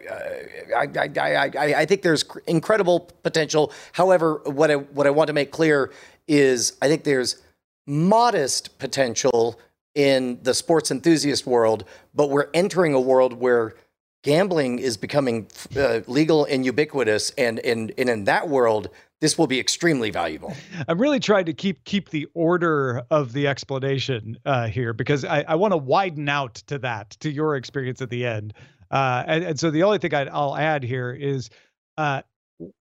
[0.74, 3.72] I, I, I, I, I think there's incredible potential.
[3.92, 5.92] However, what I what I want to make clear
[6.28, 7.42] is I think there's
[7.86, 9.58] modest potential
[9.94, 13.74] in the sports enthusiast world, but we're entering a world where
[14.22, 19.46] gambling is becoming uh, legal and ubiquitous, and, and and in that world, this will
[19.46, 20.52] be extremely valuable.
[20.86, 25.44] I'm really trying to keep keep the order of the explanation uh, here because I,
[25.48, 28.54] I want to widen out to that to your experience at the end.
[28.90, 31.50] Uh, and, and so the only thing I'd, I'll add here is,
[31.96, 32.22] uh,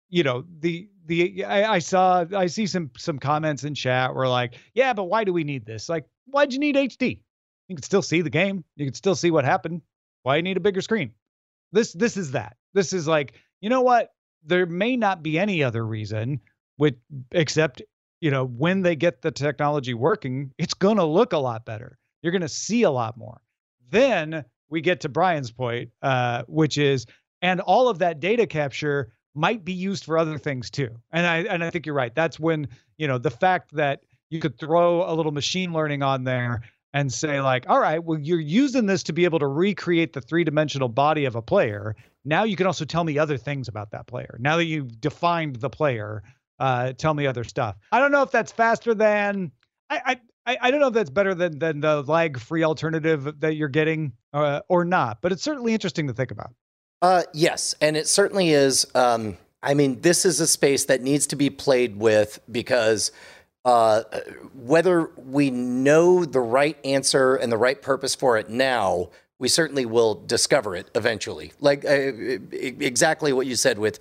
[0.09, 4.27] you know, the the I, I saw I see some some comments in chat were
[4.27, 5.89] like, yeah, but why do we need this?
[5.89, 7.21] Like, why'd you need HD?
[7.67, 8.63] You can still see the game.
[8.75, 9.81] You can still see what happened.
[10.23, 11.11] Why you need a bigger screen?
[11.71, 12.57] This this is that.
[12.73, 14.11] This is like, you know what?
[14.43, 16.41] There may not be any other reason
[16.77, 16.95] with
[17.31, 17.81] except
[18.21, 22.31] you know when they get the technology working it's to look a lot better you're
[22.41, 23.41] to see a lot more
[23.91, 27.05] then we get to brian's point uh, which is
[27.41, 31.37] and all of that data capture might be used for other things too and i
[31.43, 32.67] and i think you're right that's when
[32.97, 36.61] you know the fact that you could throw a little machine learning on there
[36.93, 40.21] and say like all right well you're using this to be able to recreate the
[40.21, 44.07] three-dimensional body of a player now you can also tell me other things about that
[44.07, 46.23] player now that you've defined the player
[46.59, 47.75] uh, tell me other stuff.
[47.91, 49.51] I don't know if that's faster than
[49.89, 53.55] I I I don't know if that's better than than the lag free alternative that
[53.55, 56.53] you're getting uh, or not, but it's certainly interesting to think about.
[57.05, 58.87] Uh, yes, and it certainly is.
[58.95, 63.11] Um, I mean, this is a space that needs to be played with because
[63.63, 64.01] uh,
[64.55, 69.85] whether we know the right answer and the right purpose for it now, we certainly
[69.85, 71.53] will discover it eventually.
[71.59, 71.91] Like uh,
[72.51, 73.99] exactly what you said with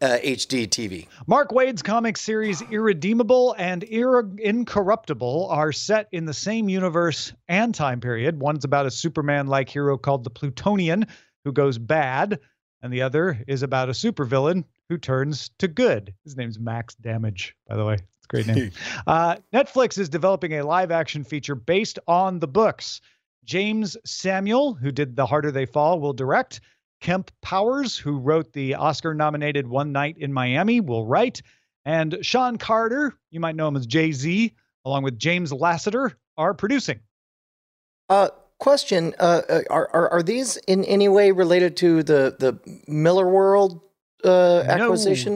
[0.00, 1.08] uh, HD TV.
[1.26, 7.74] Mark Waid's comic series Irredeemable and Irre- Incorruptible are set in the same universe and
[7.74, 8.38] time period.
[8.38, 11.08] One's about a Superman like hero called the Plutonian
[11.44, 12.40] who goes bad,
[12.82, 16.14] and the other is about a supervillain who turns to good.
[16.24, 17.94] His name's Max Damage, by the way.
[17.94, 18.72] It's a great name.
[19.06, 23.00] uh, Netflix is developing a live action feature based on the books.
[23.46, 26.60] Jeymes Samuel, who did The Harder They Fall, will direct.
[27.00, 31.42] Kemp Powers, who wrote the Oscar nominated One Night in Miami, will write.
[31.84, 34.54] And Shawn Carter, you might know him as Jay Z,
[34.86, 37.00] along with James Lassiter, are producing.
[38.08, 42.54] Uh, question: uh, uh, are, are are these in any way related to the the
[42.88, 43.80] Millarworld
[44.24, 45.34] uh, acquisition?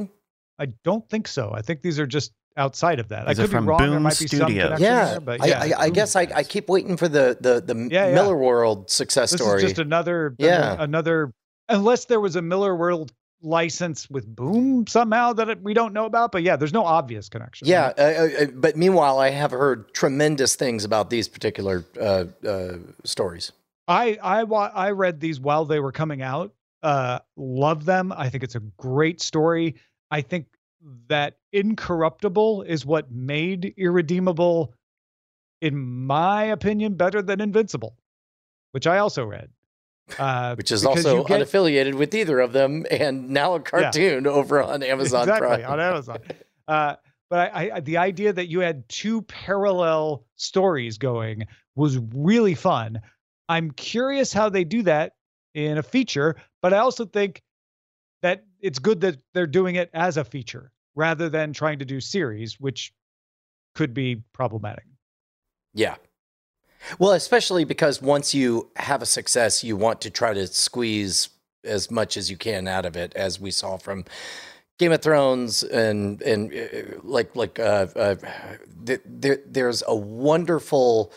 [0.59, 1.53] No, I don't think so.
[1.55, 3.29] I think these are just outside of that.
[3.29, 3.79] These I could be from wrong.
[3.91, 4.65] there might be some Studios.
[4.65, 7.09] connection Yeah, there, but I, yeah, I, I Boom guess I, I keep waiting for
[7.09, 8.17] the the the Yeah, yeah.
[8.17, 9.63] Millarworld success This story.
[9.63, 10.77] is just another, Yeah.
[10.79, 11.33] another.
[11.69, 13.11] Unless there was a Millarworld
[13.43, 17.69] license with Boom somehow that we don't know about, but yeah, there's no obvious connection.
[17.69, 22.79] Yeah, uh, uh, but meanwhile, I have heard tremendous things about these particular uh, uh,
[23.05, 23.53] stories.
[23.87, 26.53] I I I read these while they were coming out.
[26.83, 28.13] Uh, love them.
[28.17, 29.75] I think it's a great story.
[30.11, 30.47] I think
[31.09, 34.75] that Incorruptible is what made Irredeemable,
[35.61, 37.97] in my opinion, better than Invincible,
[38.73, 39.51] which I also read.
[40.19, 44.63] Uh, Which is also get- unaffiliated with either of them, and now a cartoon over
[44.63, 45.65] on Amazon exactly Prime.
[45.65, 46.19] on Amazon.
[46.67, 46.97] Uh,
[47.31, 53.01] but I, I, the idea that you had two parallel stories going was really fun.
[53.49, 55.13] I'm curious how they do that
[55.55, 57.43] in a feature, but I also think
[58.23, 62.01] that it's good that they're doing it as a feature rather than trying to do
[62.01, 62.93] series, which
[63.75, 64.85] could be problematic.
[65.75, 65.97] Yeah.
[66.99, 71.29] Well, especially because once you have a success, you want to try to squeeze
[71.65, 74.05] as much as you can out of it, as we saw from
[74.79, 78.15] Game of Thrones, and and uh, like like uh, uh,
[78.87, 81.13] th- there there's a wonderful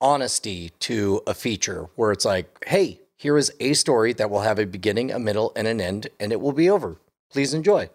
[0.00, 4.58] honesty to a feature where it's like, hey, here is a story that will have
[4.58, 6.96] a beginning, a middle, and an end, and it will be over.
[7.30, 7.90] Please enjoy.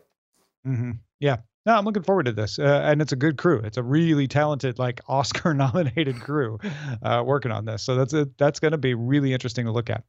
[0.68, 0.92] Mm-hmm.
[1.20, 1.38] Yeah.
[1.66, 3.60] No, I'm looking forward to this, uh, and it's a good crew.
[3.64, 6.60] It's a really talented, like Oscar-nominated crew
[7.02, 7.82] uh, working on this.
[7.82, 10.04] So that's a, that's going to be really interesting to look at.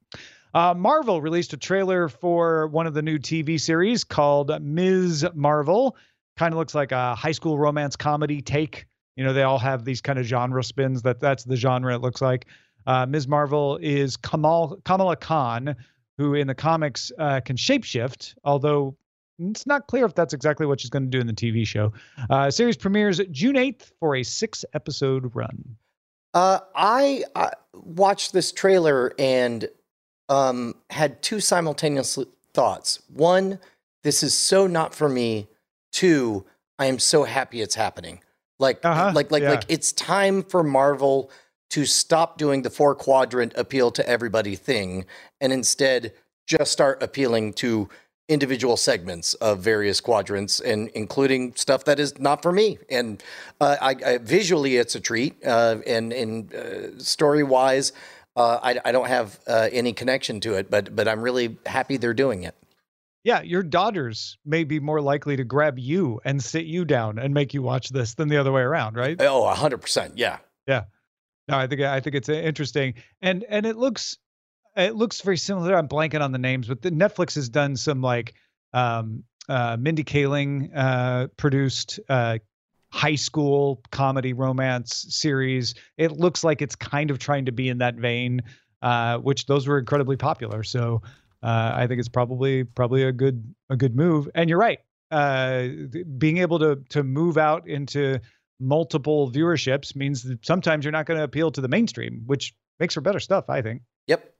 [0.52, 5.26] Uh, Marvel released a trailer for one of the new TV series called Ms.
[5.34, 5.96] Marvel.
[6.36, 8.86] Kind of looks like a high school romance comedy take.
[9.16, 11.02] You know, they all have these kind of genre spins.
[11.02, 12.46] That that's the genre it looks like.
[12.86, 13.28] Uh, Ms.
[13.28, 15.74] Marvel is Kamal Kamala Khan,
[16.18, 18.96] who in the comics uh, can shapeshift, although
[19.38, 21.92] it's not clear if that's exactly what she's going to do in the TV show.
[22.30, 25.76] Uh, series premieres June 8th for a six episode run.
[26.34, 29.68] Uh, I, I watched this trailer and
[30.28, 32.18] um, had two simultaneous
[32.52, 33.00] thoughts.
[33.12, 33.58] One,
[34.02, 35.48] this is so not for me.
[35.92, 36.44] Two,
[36.78, 38.20] I am so happy it's happening.
[38.58, 39.50] Like, Uh-huh, like, like, yeah.
[39.50, 41.30] like, it's time for Marvel
[41.70, 45.04] to stop doing the four quadrant appeal to everybody thing
[45.40, 46.12] and instead
[46.46, 47.88] just start appealing to
[48.28, 53.22] individual segments of various quadrants and including stuff that is not for me and
[53.60, 57.92] uh, I, I visually it's a treat uh, and and uh, story wise
[58.34, 61.98] uh, I, I don't have uh, any connection to it but but I'm really happy
[61.98, 62.56] they're doing it
[63.22, 67.32] Yeah, your daughters may be more likely to grab you and sit you down and
[67.32, 69.16] make you watch this than the other way around, right?
[69.20, 70.84] oh 100% yeah Yeah.
[71.48, 74.18] No, I think I think it's interesting, and and it looks
[74.76, 75.76] it looks very similar.
[75.76, 78.34] I'm blanking on the names, but the Netflix has done some like
[78.72, 82.38] um, uh, Mindy Kaling uh, produced uh,
[82.92, 85.74] high school comedy romance series.
[85.96, 88.42] It looks like it's kind of trying to be in that vein,
[88.82, 90.62] uh, which those were incredibly popular.
[90.62, 91.02] So
[91.42, 94.28] uh, I think it's probably probably a good a good move.
[94.34, 95.68] And you're right, uh,
[96.18, 98.20] being able to to move out into
[98.58, 102.94] multiple viewerships means that sometimes you're not going to appeal to the mainstream, which makes
[102.94, 103.82] for better stuff, I think.
[104.06, 104.35] yep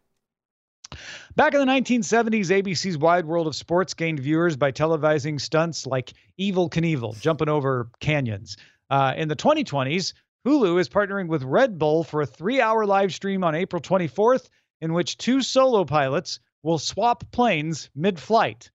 [1.34, 6.12] Back in the 1970s, ABC's Wide World of Sports gained viewers by televising stunts like
[6.40, 8.56] Evel Knievel, jumping over canyons.
[8.90, 10.12] Uh, in the 2020s,
[10.46, 14.48] Hulu is partnering with Red Bull for a three hour live stream on April 24th,
[14.80, 18.70] in which two solo pilots will swap planes mid flight.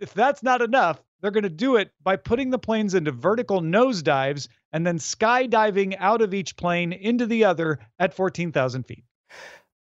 [0.00, 3.60] If that's not enough, they're going to do it by putting the planes into vertical
[3.60, 9.04] nosedives and then skydiving out of each plane into the other at 14,000 feet.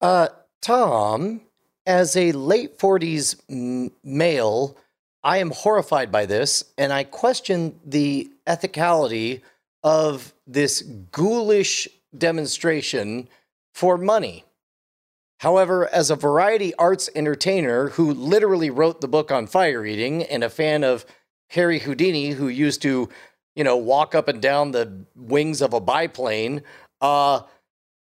[0.02, 0.30] Uh,
[0.62, 1.42] Tom
[1.86, 4.78] as a late 40s m- male,
[5.24, 9.42] I am horrified by this and I question the ethicality
[9.84, 11.88] of this ghoulish
[12.18, 13.30] demonstration
[13.74, 14.44] for money.
[15.40, 20.44] However, as a variety arts entertainer who literally wrote the book on fire eating and
[20.44, 21.06] a fan of
[21.52, 23.08] Harry Houdini, who used to,
[23.56, 26.64] you know, walk up and down the wings of a biplane,
[27.02, 27.42] uh,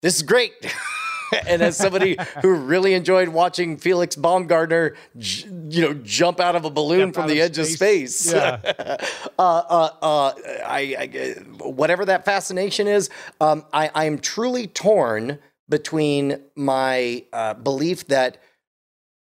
[0.03, 0.53] this is great.
[1.47, 6.65] and as somebody who really enjoyed watching Felix Baumgartner, j- you know, jump out of
[6.65, 8.19] a balloon Jump from the of edge of space.
[8.19, 8.59] space, Yeah.
[9.39, 10.33] uh, uh, uh,
[10.67, 13.11] I, I, whatever that fascination is,
[13.41, 18.39] um, I, I'm truly torn between my uh, belief that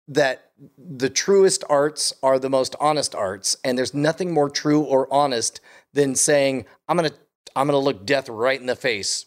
[0.10, 5.12] that the truest arts are the most honest arts, and there's nothing more true or
[5.14, 5.60] honest
[5.94, 7.12] than saying, "I'm gonna,
[7.56, 9.26] I'm gonna look death right in the face.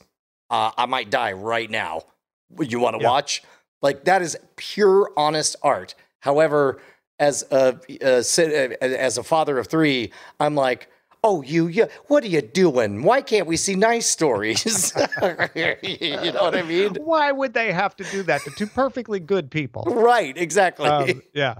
[0.49, 2.03] Uh, I might die right now.
[2.59, 3.09] You want to Yeah.
[3.11, 3.43] watch?"
[3.83, 5.95] Like that is pure, honest art.
[6.21, 6.81] However,
[7.19, 10.89] as a, a as a father of three, I'm like,
[11.25, 13.03] "Oh, you, you, what are you doing?
[13.03, 14.93] Why can't we see nice stories?"
[15.23, 16.95] you know what I mean?
[16.97, 19.85] Why would they have to do that to two perfectly good people?
[19.85, 20.87] Right, exactly.
[20.89, 21.57] Um, yeah.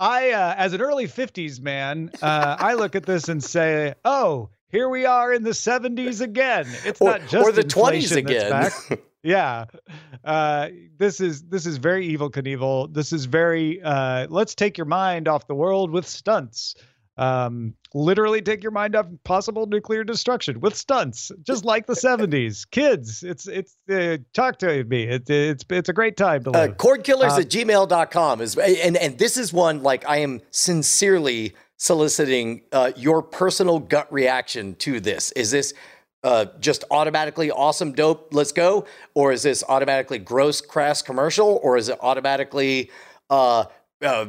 [0.00, 4.50] I, uh, as an early 50s man, uh, I look at this and say, oh,
[4.68, 6.66] here we are in the 70s again.
[6.84, 8.98] It's Or- not just or the 20s inflation that's again.
[9.24, 9.64] yeah.
[10.22, 10.68] Uh,
[10.98, 12.92] this is this is very Evel Knievel.
[12.92, 16.74] This is very uh, let's take your mind off the world with stunts.
[17.16, 22.68] Um, literally take your mind off possible nuclear destruction with stunts, just like the 70s.
[22.70, 25.04] Kids, it's it's uh, talk to me.
[25.04, 26.76] It, it's it's a great time to uh, live.
[26.76, 32.62] cordkillers Uh, at gmail.com is and and this is one like i am sincerely soliciting
[32.72, 35.74] uh, your personal gut reaction to this is this
[36.24, 41.76] uh, just automatically awesome dope let's go or is this automatically gross crass commercial or
[41.76, 42.90] is it automatically
[43.30, 43.64] uh,
[44.02, 44.26] uh,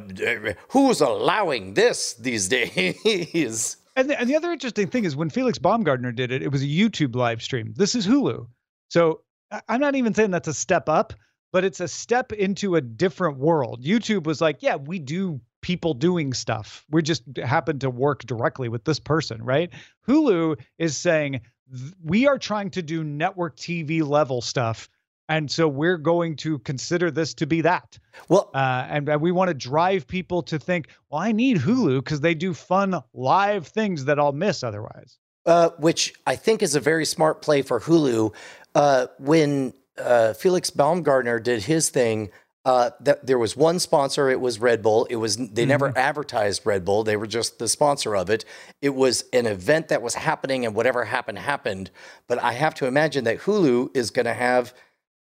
[0.69, 5.57] who's allowing this these days And the, and the other interesting thing is when Felix
[5.57, 7.73] Baumgartner did it, it was a YouTube live stream.
[7.77, 8.45] This is Hulu.
[8.89, 9.21] So
[9.69, 11.13] I'm not even saying that's a step up,
[11.53, 13.83] but it's a step into a different world.
[13.83, 16.85] YouTube was like, yeah, we do people doing stuff.
[16.91, 19.71] We just happen to work directly with this person, right?
[20.07, 21.41] Hulu is saying
[21.71, 24.89] th- we are trying to do network TV level stuff.
[25.27, 27.97] And so we're going to consider this to be that.
[28.29, 32.03] well Uh, and, and we want to drive people to think, well, I need Hulu
[32.03, 35.17] because they do fun live things that I'll miss otherwise.
[35.47, 38.33] uh, which I think is a very smart play for Hulu.
[38.75, 42.29] Uh, when uh, Felix Baumgartner did his thing,
[42.65, 44.29] uh, that there was one sponsor.
[44.29, 45.05] It was Red Bull.
[45.05, 47.03] It was they never advertised Red Bull.
[47.03, 48.43] They were just the sponsor of it.
[48.81, 51.91] It was an event that was happening, and whatever happened happened.
[52.27, 54.73] But I have to imagine that Hulu is going to have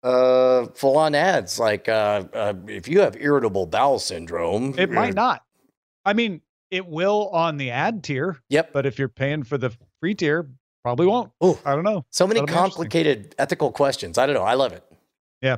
[0.01, 4.73] uh, full-on ads like uh, uh, if you have irritable bowel syndrome.
[4.77, 5.43] It might uh, not.
[6.05, 8.73] I mean, it will on the ad tier, Yep.
[8.73, 10.49] but if you're paying for the free tier,
[10.83, 11.31] probably won't.
[11.43, 11.59] Ooh.
[11.65, 12.05] I don't know.
[12.09, 14.17] So many That'll complicated ethical questions.
[14.17, 14.43] I don't know.
[14.43, 14.83] I love it.
[15.41, 15.57] Yeah.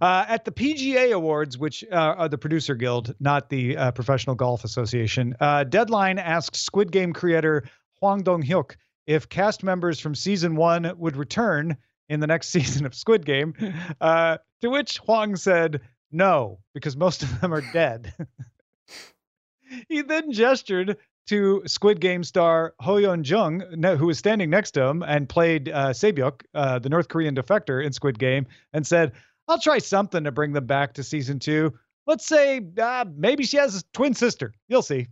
[0.00, 4.34] Uh, at the PGA Awards, which uh, are the producer guild, not the uh, Professional
[4.34, 7.64] Golf Association, uh, Deadline asked Squid Game creator
[8.00, 8.76] Hwang Dong Hyuk
[9.06, 11.76] if cast members from season one would return
[12.08, 13.54] in the next season of Squid Game.
[14.00, 18.12] Uh, to which Hwang said no, because most of them are dead.
[19.88, 20.96] he then gestured
[21.30, 23.60] to Squid Game star Ho Yeon Jung,
[23.96, 27.84] who was standing next to him and played uh, Sae-byeok, uh, the North Korean defector
[27.84, 29.12] in Squid Game, and said,
[29.46, 31.72] "I'll try something to bring them back to season two.
[32.08, 34.52] Let's say uh, maybe she has a twin sister.
[34.66, 35.06] You'll see."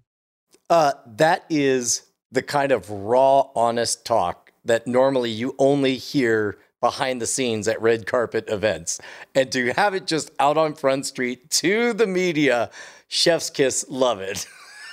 [0.69, 2.03] Uh, that is
[2.33, 7.81] the kind of raw, honest talk that normally you only hear behind the scenes at
[7.81, 9.01] red carpet events.
[9.37, 12.71] And to have it just out on Front Street to the media,
[13.07, 14.47] chef's kiss, love it.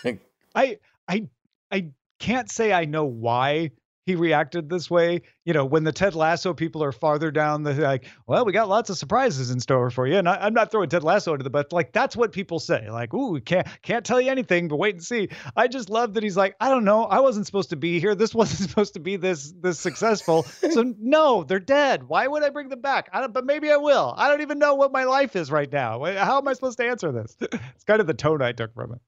[0.56, 0.78] I
[1.08, 1.28] I
[1.72, 3.72] I can't say I know why
[4.06, 5.22] he reacted this way.
[5.46, 8.70] You know, when the Ted Lasso people are farther down the like, well, we got
[8.70, 10.18] lots of surprises in store for you.
[10.18, 12.90] And I, I'm not throwing Ted Lasso into the but like that's what people say.
[12.90, 15.30] Like, ooh, can't can't tell you anything, but wait and see.
[15.56, 18.14] I just love that he's like, I don't know, I wasn't supposed to be here.
[18.16, 20.44] This wasn't supposed to be this this successful.
[20.44, 22.04] So no, they're dead.
[22.04, 23.10] Why would I bring them back?
[23.12, 24.14] I don't, but maybe I will.
[24.16, 26.04] I don't even know what my life is right now.
[26.16, 27.36] How am I supposed to answer this?
[27.42, 29.00] it's kind of the tone I took from it.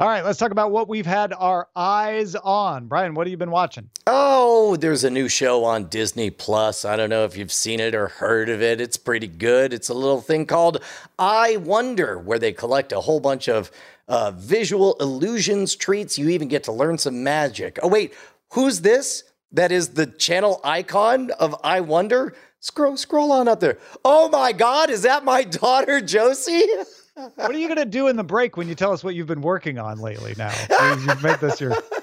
[0.00, 2.86] All right, let's talk about what we've had our eyes on.
[2.86, 3.90] Brian, what have you been watching?
[4.06, 6.84] Oh, there's a new show on Disney Plus.
[6.84, 8.80] I don't know if you've seen it or heard of it.
[8.80, 9.74] It's pretty good.
[9.74, 10.82] It's a little thing called
[11.18, 13.70] Eye Wonder, where they collect a whole bunch of
[14.08, 16.18] uh, visual illusions, treats.
[16.18, 17.78] You even get to learn some magic.
[17.82, 18.14] Oh, wait,
[18.52, 19.24] who's this?
[19.52, 22.34] That is the channel icon of Eye Wonder.
[22.60, 23.78] Scroll, scroll on up there.
[24.06, 26.66] Oh my God, is that my daughter Josie?
[27.14, 29.40] What are you gonna do in the break when you tell us what you've been
[29.42, 30.34] working on lately?
[30.36, 31.72] Now you've made this your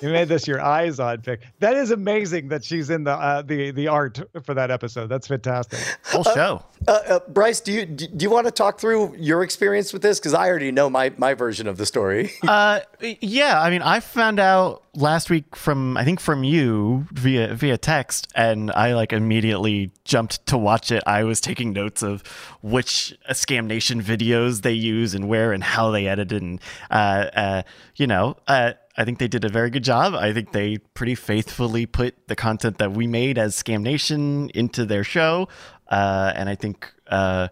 [0.00, 1.40] you made this your eyes on pick.
[1.58, 5.08] That is amazing that she's in the uh, the the art for that episode.
[5.08, 5.78] That's fantastic.
[6.04, 6.64] Whole show.
[6.88, 10.18] Uh, uh, Bryce, do you do you want to talk through your experience with this?
[10.18, 12.32] Because I already know my my version of the story.
[12.50, 12.80] Uh,
[13.20, 13.60] yeah.
[13.60, 18.26] I mean, I found out last week from I think from you via via text,
[18.34, 21.02] and I like immediately jumped to watch it.
[21.06, 22.22] I was taking notes of
[22.60, 26.94] which Scam Nation videos they use and where and how they edited, and uh,
[27.34, 27.62] uh,
[27.96, 30.14] you know, uh, I think they did a very good job.
[30.14, 34.84] I think they pretty faithfully put the content that we made as Scam Nation into
[34.84, 35.48] their show,
[35.88, 36.92] uh, and I think.
[37.06, 37.48] Uh,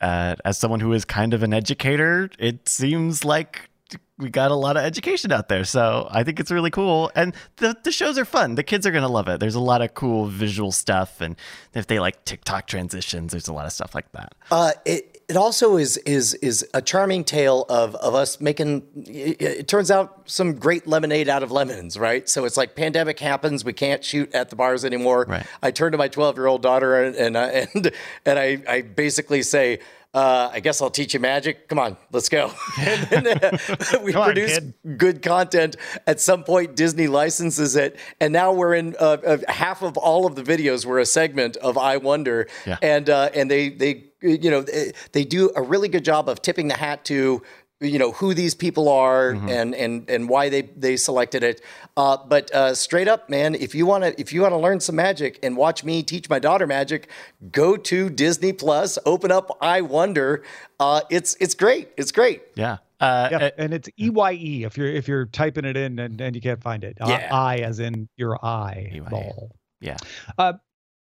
[0.00, 3.70] uh, as someone who is kind of an educator, it seems like
[4.18, 5.64] we got a lot of education out there.
[5.64, 7.10] So I think it's really cool.
[7.14, 8.54] And the, the shows are fun.
[8.54, 9.40] The kids are going to love it.
[9.40, 11.22] There's a lot of cool visual stuff.
[11.22, 11.36] And
[11.72, 14.34] if they like TikTok transitions, there's a lot of stuff like that.
[14.50, 18.86] Uh, it it also is is is a charming tale of of us making.
[18.96, 22.28] It, it turns out some great lemonade out of lemons, right?
[22.28, 25.26] So it's like pandemic happens, we can't shoot at the bars anymore.
[25.28, 25.46] Right.
[25.62, 27.36] I turn to my twelve year old daughter and and
[27.74, 27.92] and,
[28.24, 29.80] and I I basically say.
[30.14, 31.66] Uh, I guess I'll teach you magic.
[31.68, 32.52] Come on, let's go.
[33.10, 33.58] then, uh,
[34.02, 34.74] we on, produce kid.
[34.96, 35.76] good content.
[36.06, 40.24] At some point, Disney licenses it, and now we're in uh, uh, half of all
[40.24, 42.76] of the videos were a segment of Eye Wonder, Yeah.
[42.80, 44.64] and uh, and they they you know
[45.12, 47.42] they do a really good job of tipping the hat to
[47.80, 51.60] you know who these people are and and and why they they selected it.
[51.96, 54.80] Uh, but uh, straight up, man, if you want to if you want to learn
[54.80, 57.08] some magic and watch me teach my daughter magic,
[57.52, 60.42] go to Disney Plus, open up Eye Wonder.
[60.80, 61.90] Uh, it's it's great.
[61.96, 62.42] It's great.
[62.54, 62.78] Yeah.
[63.00, 66.34] Uh, Yeah, uh, and it's EYE if you're if you're typing it in and, and
[66.34, 66.96] you can't find it.
[67.00, 67.28] Uh, Yeah.
[67.34, 69.00] I as in your eye EYE.
[69.10, 69.50] ball.
[69.80, 69.96] yeah.
[70.38, 70.58] Uh, ha-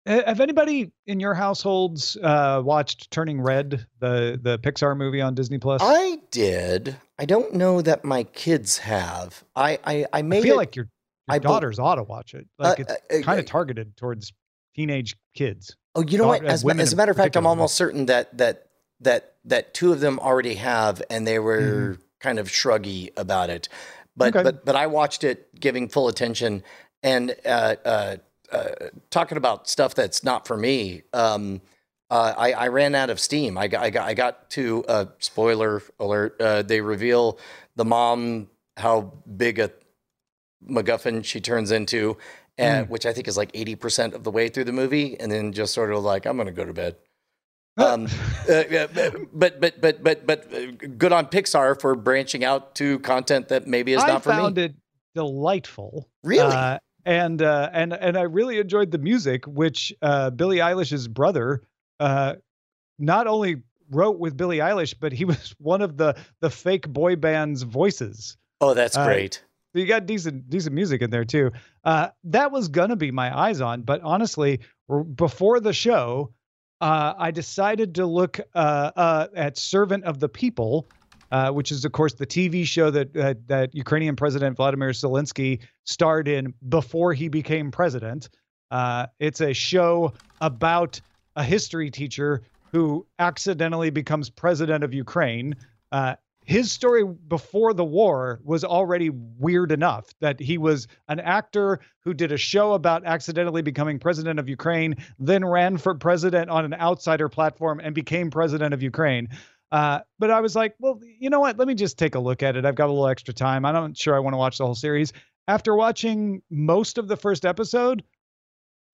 [0.07, 5.59] have anybody in your households uh, watched Turning Red, the the Pixar movie on Disney
[5.59, 5.81] Plus?
[5.83, 6.97] I did.
[7.19, 9.45] I don't know that my kids have.
[9.55, 10.57] I I, I I feel it.
[10.57, 10.89] like your,
[11.31, 12.47] your daughters ought to watch it.
[12.59, 14.33] Like Uh, it's uh, uh, kind uh, of targeted towards
[14.75, 15.77] teenage kids.
[15.95, 16.45] Oh, you know what?
[16.45, 18.67] Uh, As, as a matter of fact, I'm almost certain that that
[19.01, 23.69] that that two of them already have, and they were kind of shruggy about it.
[24.17, 24.35] But.
[24.35, 24.43] Okay.
[24.43, 26.63] but but I watched it, giving full attention,
[27.03, 28.17] and uh, uh,
[28.53, 31.03] uh, talking about stuff that's not for me.
[31.13, 31.61] Um,
[32.11, 33.57] uh, I, I ran out of steam.
[33.57, 36.41] I got I got I got to uh, spoiler alert.
[36.41, 37.39] Uh, they reveal
[37.77, 39.71] the mom how big a
[40.69, 42.19] MacGuffin she turns into,
[42.59, 45.33] and which I think is like eighty percent of the way through the movie, and
[45.33, 46.97] then just sort of like I'm gonna go to bed.
[47.79, 48.07] Um,
[48.51, 48.65] uh,
[49.33, 53.67] but but but but but uh, good on Pixar for branching out to content that
[53.67, 54.65] maybe is I not for found me.
[54.65, 54.75] it
[55.15, 56.09] delightful.
[56.23, 56.55] Really?
[56.55, 61.63] Uh, and uh, and and I really enjoyed the music, which uh, Billie Eilish's brother
[62.01, 62.35] uh,
[62.99, 67.17] not only wrote with Billie Eilish, but he was one of the the fake boy
[67.17, 68.37] band's voices.
[68.61, 69.45] Oh, that's uh, great.
[69.73, 71.51] So you got decent decent music in there too.
[71.85, 76.33] Uh, that was gonna be my eyes on, but honestly, r- before the show,
[76.81, 80.89] uh, I decided to look uh, uh, at Servant of the People,
[81.33, 85.61] uh, which is of course the TV show that that, that Ukrainian President Vladimir Zelensky
[85.85, 88.29] starred in before he became president.
[88.71, 91.01] Uh, it's a show about
[91.35, 95.55] a history teacher who accidentally becomes president of Ukraine.
[95.91, 96.15] Uh,
[96.45, 102.13] his story before the war was already weird enough that he was an actor who
[102.13, 106.75] did a show about accidentally becoming president of Ukraine, then ran for president on an
[106.75, 109.29] outsider platform and became president of Ukraine.
[109.73, 111.57] Uh, but I was like, well, you know what?
[111.57, 112.67] Let me just take a look at it.
[112.67, 113.65] I've got a little extra time.
[113.65, 115.15] I'm not sure I want to watch the whole series.
[115.49, 118.05] After watching most of the first episode,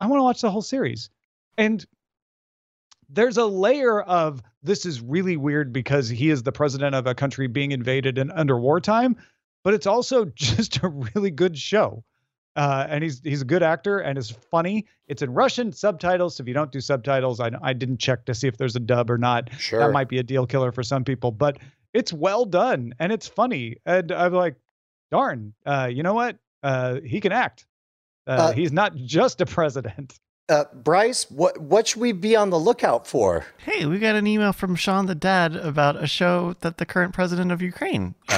[0.00, 1.10] I want to watch the whole series.
[1.58, 1.84] And
[3.08, 7.14] there's a layer of this is really weird because he is the president of a
[7.14, 9.16] country being invaded and under wartime,
[9.64, 12.04] but it's also just a really good show.
[12.58, 14.84] Uh, and he's he's a good actor and is funny.
[15.06, 16.34] It's in Russian subtitles.
[16.36, 18.80] So if you don't do subtitles, I I didn't check to see if there's a
[18.80, 19.48] dub or not.
[19.58, 19.78] Sure.
[19.78, 21.58] That might be a deal killer for some people, but
[21.94, 23.76] it's well done and it's funny.
[23.86, 24.56] And I'm like,
[25.12, 26.36] darn, uh, you know what?
[26.64, 27.64] Uh, he can act.
[28.26, 30.18] Uh, Uh, he's not just a president.
[30.50, 33.44] Uh, Bryce, what what should we be on the lookout for?
[33.58, 37.12] Hey, we got an email from Sean the dad about a show that the current
[37.12, 38.14] president of Ukraine.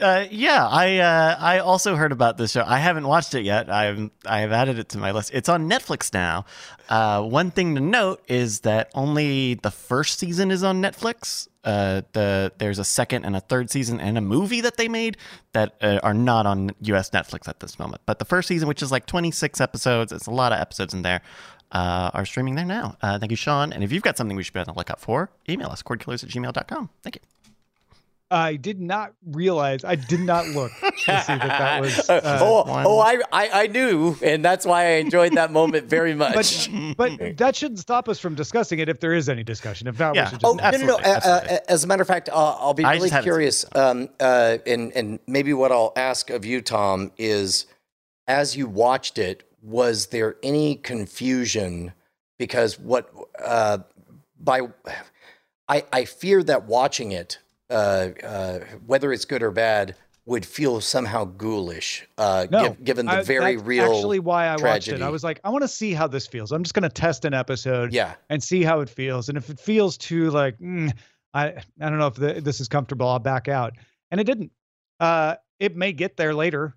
[0.00, 2.64] Uh, yeah, I uh, I also heard about this show.
[2.66, 3.68] I haven't watched it yet.
[3.70, 5.30] I've I have added it to my list.
[5.34, 6.46] It's on Netflix now.
[6.88, 11.48] Uh, one thing to note is that only the first season is on Netflix.
[11.64, 15.16] Uh, the there's a second and a third season and a movie that they made
[15.52, 17.10] that uh, are not on U.S.
[17.10, 18.00] Netflix at this moment.
[18.06, 21.02] But the first season, which is like 26 episodes, it's a lot of episodes in
[21.02, 21.20] there.
[21.72, 22.96] uh, are streaming there now.
[23.00, 23.72] Thank you, Sean.
[23.72, 26.24] And if you've got something we should be on the lookout for, email us, cordkillers
[26.24, 26.90] at gmail.com.
[27.02, 27.29] Thank you.
[28.32, 29.82] I did not realize.
[29.84, 32.08] I did not look to see that that was.
[32.08, 32.86] Uh, Uh, oh, one.
[32.86, 36.70] oh I, I, I knew, and that's why I enjoyed that moment very much.
[36.96, 39.88] but but that shouldn't stop us from discussing it if there is any discussion.
[39.88, 40.24] If not, Yeah.
[40.26, 40.78] we should Oh just.
[40.80, 41.02] no, no, no!
[41.04, 43.64] Uh, uh, as a matter of fact, uh, I'll be really just haven't seen curious,
[43.74, 47.66] um, uh, and and maybe what I'll ask of you, Tom, is
[48.28, 51.92] as you watched it, was there any confusion?
[52.38, 53.10] Because what
[53.44, 53.78] uh,
[54.38, 54.60] by
[55.68, 57.38] I I fear that watching it,
[58.86, 59.94] whether it's good or bad,
[60.26, 63.84] would feel somehow ghoulish, uh, no, giv- given the I- very that's real.
[63.84, 66.52] Actually, why I watched it, I was like, I want to see how this feels.
[66.52, 67.92] I'm just going to test an episode.
[67.92, 68.14] Yeah.
[68.28, 69.28] and see how it feels.
[69.28, 70.92] And if it feels too like, mm,
[71.34, 71.46] I
[71.80, 73.72] I don't know if the, this is comfortable, I'll back out.
[74.10, 74.52] And it didn't.
[75.00, 76.74] Uh, it may get there later.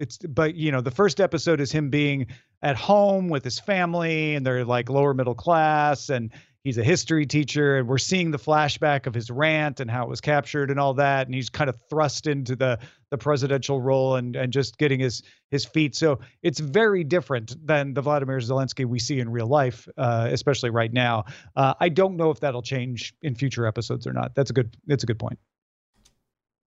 [0.00, 2.26] It's but you know the first episode is him being
[2.62, 6.32] at home with his family and they're like lower middle class and
[6.64, 10.08] he's a history teacher and we're seeing the flashback of his rant and how it
[10.08, 12.78] was captured and all that and he's kind of thrust into the
[13.10, 15.94] the presidential role and and just getting his his feet.
[15.94, 20.70] So it's very different than the Vladimir Zelensky we see in real life uh, especially
[20.70, 21.24] right now.
[21.56, 24.34] Uh, I don't know if that'll change in future episodes or not.
[24.34, 25.38] That's a good that's a good point.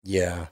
[0.04, 0.48] Yeah,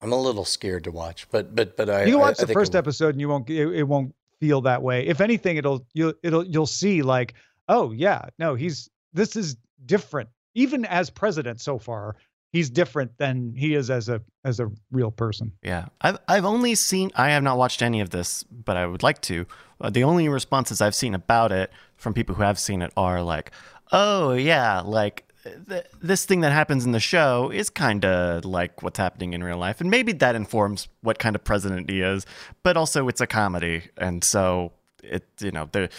[0.00, 2.46] I'm a little scared to watch, but but but I you can watch I the
[2.48, 5.06] think first episode and you won't it, it won't feel that way.
[5.06, 7.34] If anything it'll you'll it'll you'll see like
[7.68, 12.16] oh yeah no he's this is different even as president so far
[12.52, 16.74] he's different than he is as a as a real person Yeah, I've I've only
[16.74, 17.10] seen.
[17.14, 19.46] I have not watched any of this, but I would like to.
[19.80, 23.22] Uh, the only responses I've seen about it from people who have seen it are
[23.22, 23.50] like,
[23.92, 25.24] "Oh yeah, like
[25.68, 29.44] th- this thing that happens in the show is kind of like what's happening in
[29.44, 32.24] real life, and maybe that informs what kind of president he is.
[32.62, 35.90] But also, it's a comedy, and so it you know there."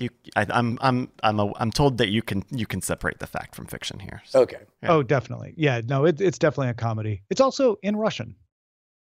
[0.00, 3.18] It- You, I, I'm, I'm, I'm, a, I'm told that you can, you can separate
[3.18, 4.22] the fact from fiction here.
[4.26, 4.58] So, Okay.
[4.82, 4.92] Yeah.
[4.92, 8.36] oh definitely yeah no it, it's definitely a comedy it's also in russian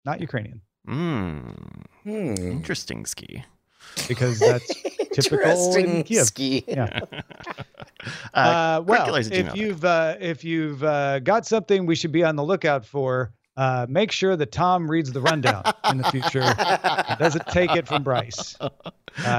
[0.04, 1.52] not ukrainian mm,
[2.04, 2.34] Hmm.
[2.36, 3.44] interesting ski.
[4.08, 4.72] because that's
[5.12, 6.26] typical in Interesting Kiev.
[6.26, 6.64] ski.
[6.68, 7.00] yeah
[8.34, 12.36] Uh, Uh, well, if you've uh, if you've uh, got something we should be on
[12.36, 16.40] the lookout for, uh, make sure that Tom reads the rundown in the future.
[17.18, 18.56] doesn't take it from Bryce.
[18.60, 18.68] Uh,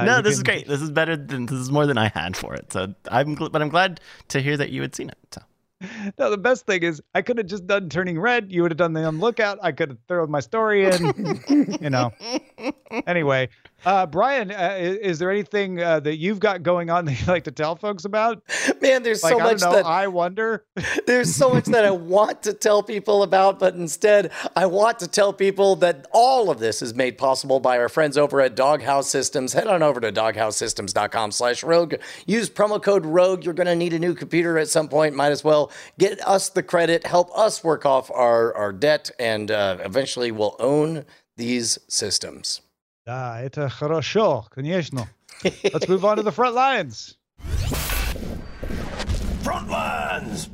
[0.04, 0.66] no, this is great.
[0.66, 2.72] This is better than this is more than I had for it.
[2.72, 5.18] So I'm, gl- but I'm glad to hear that you had seen it.
[5.32, 5.42] So.
[6.18, 8.50] No, the best thing is I could have just done turning red.
[8.50, 9.58] You would have done the on lookout.
[9.62, 11.78] I could have thrown my story in.
[11.80, 12.10] you know.
[13.06, 13.48] Anyway,
[13.84, 17.44] uh, Brian, uh, is, there anything uh, that you've got going on that you'd like
[17.44, 18.42] to tell folks about?
[18.80, 19.72] Man, there's Like so much know.
[19.72, 20.64] that I wonder.
[21.06, 25.08] there's so much that I want to tell people about, but instead I want to
[25.08, 29.08] tell people that all of this is made possible by our friends over at Doghouse
[29.08, 29.52] Systems.
[29.52, 31.94] Head on over to doghousesystems.com slash rogue.
[32.26, 33.44] Use promo code rogue.
[33.44, 35.14] You're going to need a new computer at some point.
[35.14, 39.50] Might as well get us the credit, help us work off our, our debt, and
[39.50, 41.04] uh, eventually we'll own
[41.36, 42.60] these systems.
[43.07, 45.07] Да, это хорошо, конечно.
[45.43, 47.17] Let's move on to the front lines.
[49.43, 50.49] Front lines!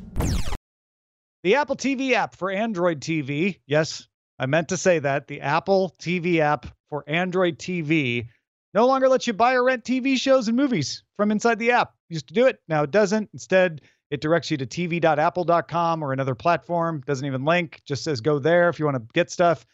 [1.42, 3.60] The Apple TV app for Android TV.
[3.66, 5.28] Yes, I meant to say that.
[5.28, 8.26] The Apple TV app for Android TV
[8.74, 11.94] no longer lets you buy or rent TV shows and movies from inside the app.
[12.08, 12.60] Used to do it.
[12.68, 13.30] Now it doesn't.
[13.32, 17.02] Instead, it directs you to tv.apple.com or another platform.
[17.06, 17.80] Doesn't even link.
[17.86, 19.64] Just says go there if you want to get stuff.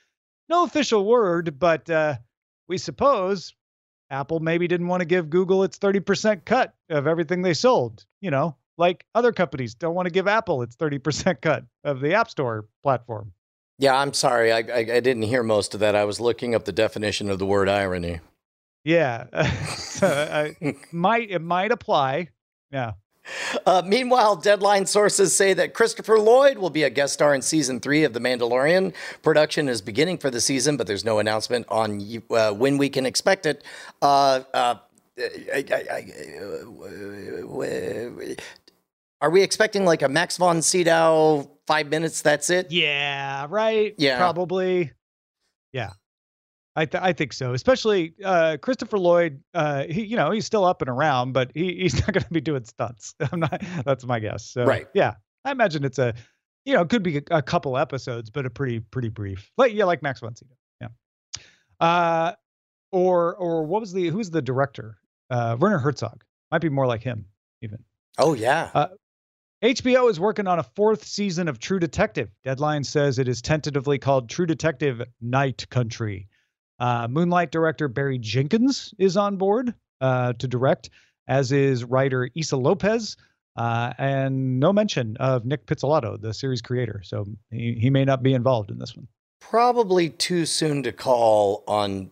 [0.49, 2.17] No official word, but uh,
[2.72, 3.54] we suppose
[4.10, 8.06] Apple maybe didn't want to give Google its 30% cut of everything they sold.
[8.22, 12.14] You know, like other companies don't want to give Apple its 30% cut of the
[12.14, 13.34] App Store platform.
[13.78, 14.54] Yeah, I'm sorry.
[14.54, 15.96] I, I, I didn't hear most of that.
[15.96, 18.22] I was looking up the definition of the word irony.
[18.86, 19.26] Yeah.
[19.76, 22.30] so uh, I, might it might apply.
[22.72, 22.94] Yeah.
[23.66, 27.80] Uh, meanwhile, deadline sources say that Christopher Lloyd will be a guest star in season
[27.80, 28.94] three of The Mandalorian.
[29.22, 32.02] Production is beginning for the season, but there's no announcement on
[32.32, 33.64] uh, when we can expect it.
[34.02, 34.76] Uh, uh,
[35.54, 36.06] I,
[39.22, 42.22] are we expecting like a Max von Sydow five minutes?
[42.22, 42.72] That's it.
[42.72, 43.94] Yeah, right.
[43.98, 44.18] Yeah.
[44.18, 44.92] Probably.
[45.72, 45.92] Yeah.
[46.76, 47.54] I, th- I think so.
[47.54, 49.42] Especially uh, Christopher Lloyd.
[49.54, 52.30] Uh, he, you know, he's still up and around, but he, he's not going to
[52.32, 53.14] be doing stunts.
[53.32, 53.62] I'm not.
[53.86, 54.46] That's my guess.
[54.46, 54.88] So, Right.
[54.94, 55.16] Yeah.
[55.44, 56.14] I imagine it's a,
[56.66, 59.52] you know, it could be a, a couple episodes, but a pretty pretty brief.
[59.58, 60.56] Like yeah, like Max von Sydow.
[60.80, 60.88] Yeah.
[61.80, 62.34] Uh,
[62.92, 64.98] or or what was the who's the director?
[65.30, 66.24] Uh, Werner Herzog.
[66.52, 67.26] Might be more like him
[67.62, 67.84] even.
[68.20, 68.70] Oh yeah.
[68.74, 68.88] Uh,
[69.64, 72.30] HBO is working on a fourth season of True Detective.
[72.44, 76.28] Deadline says it is tentatively called True Detective Night Country.
[76.82, 79.74] Uh, Moonlight director Barry Jenkins is on board.
[80.02, 80.90] uh, to direct,
[81.28, 83.16] as is writer Issa Lopez.
[83.56, 87.02] Uh, and no mention of Nic Pizzolatto, the series creator.
[87.04, 89.08] So he, he may not be involved in this one.
[89.42, 92.10] Probably too soon to call on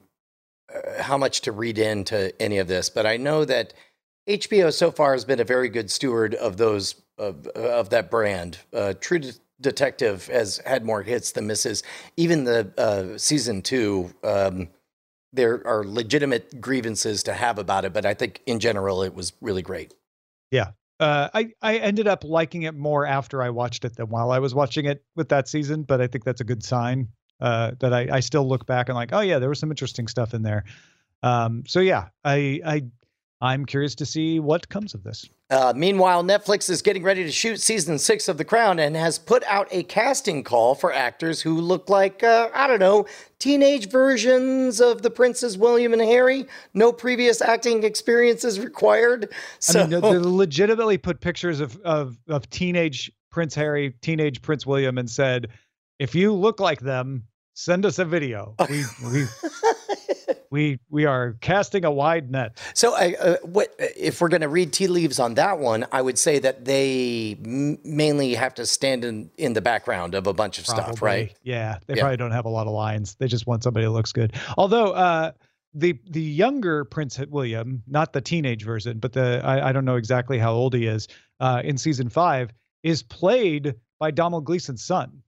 [0.73, 3.73] uh, how much to read into any of this, but I know that
[4.27, 8.59] HBO so far has been a very good steward of those of, of that brand.
[8.71, 11.83] Uh, True De- Detective has had more hits than misses.
[12.17, 14.69] Even the uh, season two, um,
[15.33, 19.33] there are legitimate grievances to have about it, but I think in general it was
[19.41, 19.93] really great.
[20.51, 24.31] Yeah, uh, I I ended up liking it more after I watched it than while
[24.31, 25.83] I was watching it with that season.
[25.83, 28.95] But I think that's a good sign uh, that I, I still look back and
[28.95, 30.65] like, oh yeah, there was some interesting stuff in there.
[31.23, 32.83] Um, so yeah, I I
[33.41, 35.29] I'm curious to see what comes of this.
[35.49, 39.17] Uh, meanwhile, Netflix is getting ready to shoot season six of The Crown and has
[39.17, 43.05] put out a casting call for actors who look like, uh, I don't know,
[43.39, 46.45] teenage versions of the Princes William and Harry.
[46.73, 49.33] No previous acting experiences required.
[49.59, 54.65] So, I mean, they legitimately put pictures of, of, of teenage Prince Harry, teenage Prince
[54.65, 55.47] William, and said,
[55.97, 57.23] if you look like them,
[57.53, 58.55] send us a video.
[58.69, 59.25] We, we,
[60.51, 62.57] we we are casting a wide net.
[62.73, 65.85] So, uh, what if we're going to read tea leaves on that one?
[65.91, 70.25] I would say that they m- mainly have to stand in in the background of
[70.27, 70.83] a bunch of Probably.
[70.83, 71.37] stuff, right?
[71.43, 72.01] Yeah, they Yeah.
[72.01, 73.15] probably don't have a lot of lines.
[73.15, 74.33] They just want somebody that looks good.
[74.57, 75.31] Although uh,
[75.75, 79.97] the the younger Prince William, not the teenage version, but the I, I don't know
[79.97, 81.07] exactly how old he is
[81.39, 85.21] uh, in season five, is played by Donald Gleason's son,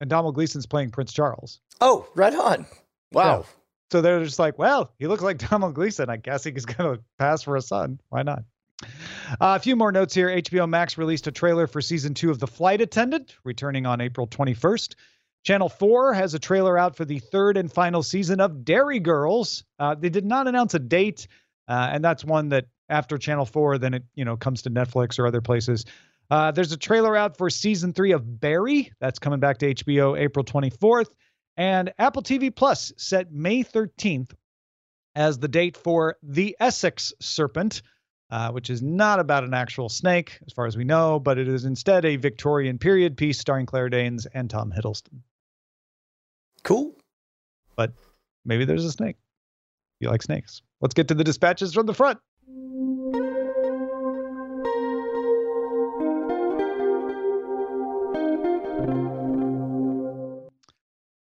[0.00, 1.60] and Donald Gleason's playing Prince Charles.
[1.80, 2.66] Oh, right on.
[3.12, 3.44] Wow.
[3.92, 6.08] So they're just like, well, he looks like Donald Gleason.
[6.08, 8.00] I guess he's going to pass for a son.
[8.08, 8.44] Why not?
[8.82, 10.28] Uh, a few more notes here.
[10.28, 14.26] HBO Max released a trailer for season two of The Flight Attendant, returning on April
[14.26, 14.94] 21st.
[15.44, 19.64] Channel 4 has a trailer out for the third and final season of Derry Girls.
[19.78, 21.26] Uh, they did not announce a date,
[21.68, 25.18] uh, and that's one that after Channel 4, then it you know comes to Netflix
[25.18, 25.84] or other places.
[26.30, 28.92] Uh, there's a trailer out for season three of Barry.
[29.00, 31.10] That's coming back to HBO April 24th.
[31.56, 34.32] And Apple TV Plus set May 13th
[35.14, 37.82] as the date for The Essex Serpent,
[38.30, 41.48] uh, which is not about an actual snake, as far as we know, but it
[41.48, 45.20] is instead a Victorian period piece starring Claire Danes and Tom Hiddleston.
[46.62, 46.96] Cool.
[47.76, 47.92] But
[48.44, 49.16] maybe there's a snake.
[50.00, 50.62] You like snakes.
[50.80, 52.18] Let's get to the dispatches from the front.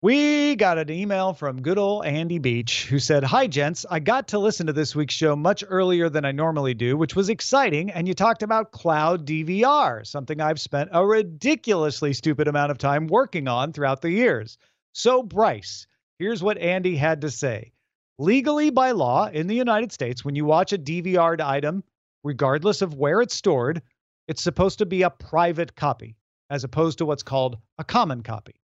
[0.01, 3.85] We got an email from good old Andy Beach who said, Hi, gents.
[3.91, 7.17] I got to listen to this week's show much earlier than I normally do, which
[7.17, 7.91] was exciting.
[7.91, 13.09] And you talked about cloud DVR, something I've spent a ridiculously stupid amount of time
[13.09, 14.57] working on throughout the years.
[14.93, 15.89] So, Bryce,
[16.21, 17.73] here's what Andy had to say.
[18.21, 21.83] Legally, by law in the United States, when you watch a DVR'd item,
[22.23, 23.83] regardless of where it's stored,
[24.29, 26.15] it's supposed to be a private copy,
[26.51, 28.55] as opposed to what's called a common copy.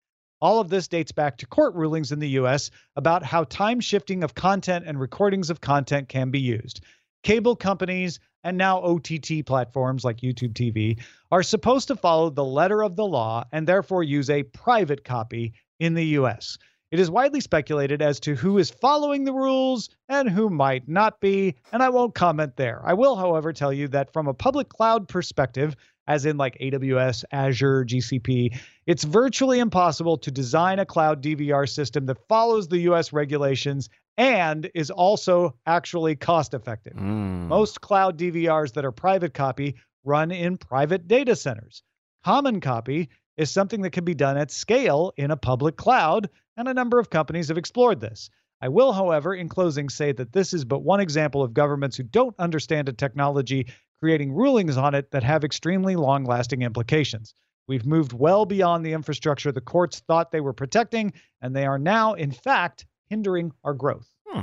[0.44, 4.22] All of this dates back to court rulings in the US about how time shifting
[4.22, 6.82] of content and recordings of content can be used.
[7.22, 11.00] Cable companies and now OTT platforms like YouTube TV
[11.32, 15.54] are supposed to follow the letter of the law and therefore use a private copy
[15.80, 16.58] in the US.
[16.90, 21.20] It is widely speculated as to who is following the rules and who might not
[21.22, 22.82] be, and I won't comment there.
[22.84, 25.74] I will, however, tell you that from a public cloud perspective,
[26.06, 32.06] as in like AWS, Azure, GCP, it's virtually impossible to design a cloud DVR system
[32.06, 36.94] that follows the US regulations and is also actually cost effective.
[36.94, 37.48] Mm.
[37.48, 39.74] Most cloud DVRs that are private copy
[40.04, 41.82] run in private data centers.
[42.24, 46.68] Common copy is something that can be done at scale in a public cloud, and
[46.68, 48.30] a number of companies have explored this.
[48.60, 52.04] I will, however, in closing, say that this is but one example of governments who
[52.04, 53.66] don't understand a technology
[54.04, 57.34] creating rulings on it that have extremely long lasting implications.
[57.66, 61.78] We've moved well beyond the infrastructure the courts thought they were protecting, and they are
[61.78, 64.06] now, in fact, hindering our growth.
[64.26, 64.42] Hmm.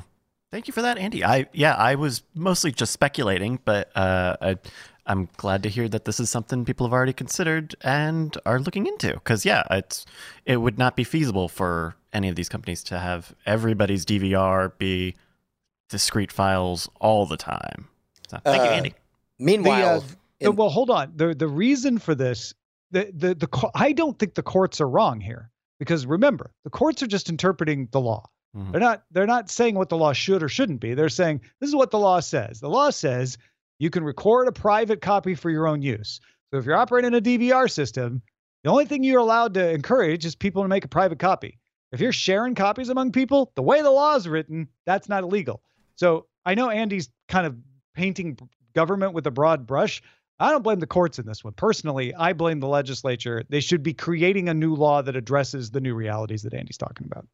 [0.49, 1.24] Thank you for that, Andy.
[1.24, 4.57] I yeah, I was mostly just speculating, but uh, I,
[5.05, 8.88] I'm glad to hear that this is something people have already considered and are looking
[8.88, 9.14] into.
[9.14, 10.07] Because yeah, it's
[10.43, 15.14] it would not be feasible for any of these companies to have everybody's DVR be
[15.88, 17.89] discrete files all the time.
[18.28, 18.95] So, thank you, Uh, Andy.
[19.42, 20.06] Meanwhile, The,
[20.48, 21.14] uh, the- well, hold on.
[21.16, 22.54] The the reason for this,
[22.92, 26.70] the the the co- I don't think the courts are wrong here because remember, the
[26.70, 28.30] courts are just interpreting the law.
[28.56, 28.72] Mhm.
[28.72, 30.94] They're not they're not saying what the law should or shouldn't be.
[30.94, 32.60] They're saying this is what the law says.
[32.60, 33.38] The law says
[33.80, 36.20] you can record a private copy for your own use.
[36.52, 38.22] So if you're operating a DVR system,
[38.64, 41.58] the only thing you're allowed to encourage is people to make a private copy.
[41.92, 45.62] If you're sharing copies among people, the way the law is written, that's not illegal.
[45.96, 47.56] So I know Andy's kind of
[47.96, 48.38] painting
[48.74, 50.02] government with a broad brush.
[50.40, 51.54] I don't blame the courts in this one.
[51.54, 53.44] Personally, I blame the legislature.
[53.50, 57.08] They should be creating a new law that addresses the new realities that Andy's talking
[57.12, 57.28] about.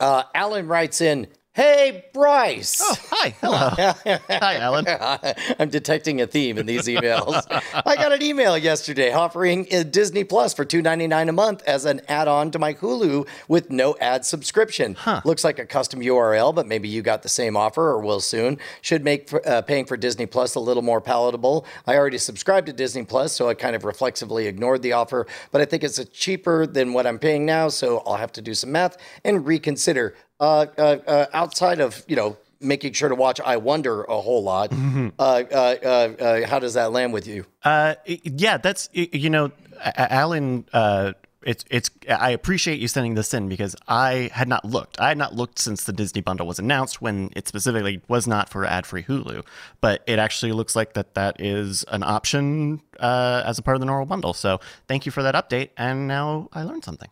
[0.00, 2.80] Uh, Alan writes in, Hey, Bryce.
[2.82, 3.34] Oh, hi.
[3.42, 3.68] Hello.
[4.40, 4.86] hi, Alan.
[5.58, 7.44] I'm detecting a theme in these emails.
[7.84, 12.00] I got an email yesterday offering uh, Disney Plus for $2.99 a month as an
[12.08, 14.96] add-on to my Hulu with no ad subscription.
[15.26, 18.56] Looks like a custom URL, but maybe you got the same offer or will soon.
[18.80, 21.66] Should make for, uh, paying for Disney Plus a little more palatable.
[21.86, 25.60] I already subscribed to Disney Plus, so I kind of reflexively ignored the offer, but
[25.60, 28.54] I think it's a cheaper than what I'm paying now, so I'll have to do
[28.54, 30.14] some math and reconsider.
[30.42, 34.42] Uh, uh, uh, outside of you know making sure to watch Eye Wonder a whole
[34.42, 37.46] lot, uh, uh, uh, uh, how does that land with you?
[37.62, 40.64] Uh, yeah, that's you know, Alan.
[40.72, 41.12] Uh,
[41.44, 41.90] it's it's.
[42.08, 45.00] I appreciate you sending this in because I had not looked.
[45.00, 48.48] I had not looked since the Disney bundle was announced when it specifically was not
[48.48, 49.44] for ad-free Hulu,
[49.80, 53.80] but it actually looks like that that is an option uh, as a part of
[53.80, 54.32] the normal bundle.
[54.32, 57.10] So thank you for that update, and now I learned something.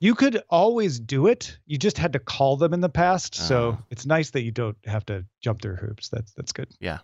[0.00, 0.14] You.
[0.14, 1.56] Could always do it.
[1.66, 3.34] You just had to call them in the past.
[3.34, 6.08] So it's nice that you don't have to jump through hoops.
[6.08, 6.68] That's that's good.
[6.80, 6.98] Yeah.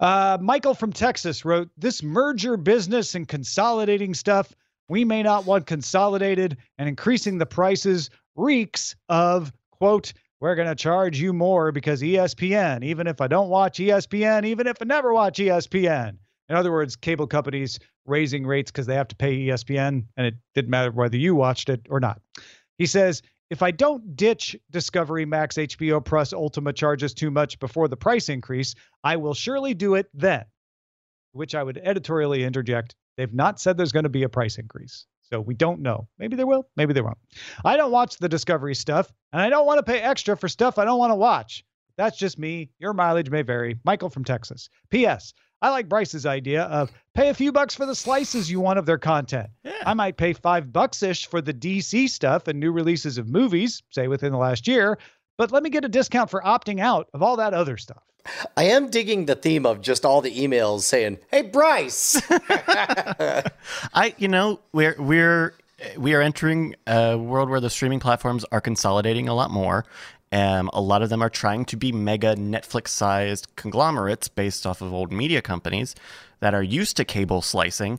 [0.00, 4.54] Uh, Michael from Texas wrote this merger business and consolidating stuff.
[4.88, 10.12] We may not want consolidated and increasing the prices reeks of quote.
[10.40, 14.66] We're going to charge you more because ESPN, even if I don't watch ESPN, even
[14.66, 16.16] if I never watch ESPN.
[16.50, 20.34] In other words, cable companies raising rates because they have to pay ESPN, and it
[20.54, 22.20] didn't matter whether you watched it or not.
[22.76, 27.86] He says, if I don't ditch Discovery Max HBO Plus Ultima charges too much before
[27.86, 28.74] the price increase,
[29.04, 30.44] I will surely do it then.
[31.32, 32.96] Which I would editorially interject.
[33.16, 35.06] They've not said there's going to be a price increase.
[35.22, 36.08] So we don't know.
[36.18, 37.18] Maybe there will, maybe there won't.
[37.64, 40.78] I don't watch the Discovery stuff, and I don't want to pay extra for stuff
[40.78, 41.64] I don't want to watch.
[41.96, 42.70] That's just me.
[42.80, 43.78] Your mileage may vary.
[43.84, 44.68] Michael from Texas.
[44.90, 45.32] P.S.
[45.62, 48.86] I like Bryce's idea of pay a few bucks for the slices you want of
[48.86, 49.50] their content.
[49.84, 53.82] I might pay five bucks ish for the DC stuff and new releases of movies,
[53.90, 54.98] say within the last year,
[55.36, 58.02] but let me get a discount for opting out of all that other stuff.
[58.56, 62.20] I am digging the theme of just all the emails saying, "Hey, Bryce."
[63.94, 65.54] I, you know, we're we're
[65.96, 69.86] we are entering a world where the streaming platforms are consolidating a lot more.
[70.32, 74.92] Um, a lot of them are trying to be mega Netflix-sized conglomerates based off of
[74.92, 75.94] old media companies
[76.40, 77.98] that are used to cable slicing.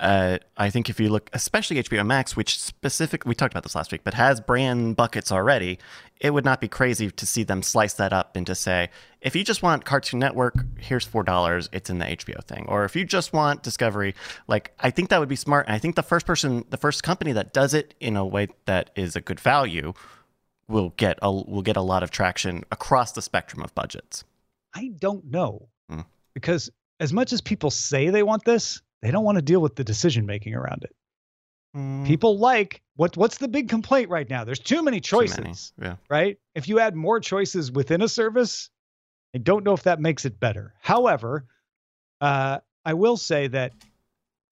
[0.00, 3.76] Uh, I think if you look, especially HBO Max, which specific, we talked about this
[3.76, 5.78] last week, but has brand buckets already,
[6.20, 9.36] it would not be crazy to see them slice that up and to say, if
[9.36, 12.96] you just want Cartoon Network, here's four dollars, it's in the HBO thing, or if
[12.96, 14.14] you just want Discovery,
[14.48, 17.02] like I think that would be smart, and I think the first person, the first
[17.02, 19.92] company that does it in a way that is a good value,
[20.68, 24.24] will get a will get a lot of traction across the spectrum of budgets.
[24.74, 26.00] I don't know Hmm.
[26.34, 29.76] because as much as people say they want this, they don't want to deal with
[29.76, 30.94] the decision making around it.
[31.76, 34.44] Mm, People like what what's the big complaint right now?
[34.44, 35.96] There's too many too choices, many, Yeah.
[36.08, 36.38] right?
[36.54, 38.70] If you add more choices within a service,
[39.34, 40.74] I don't know if that makes it better.
[40.80, 41.44] However,
[42.20, 43.72] uh, I will say that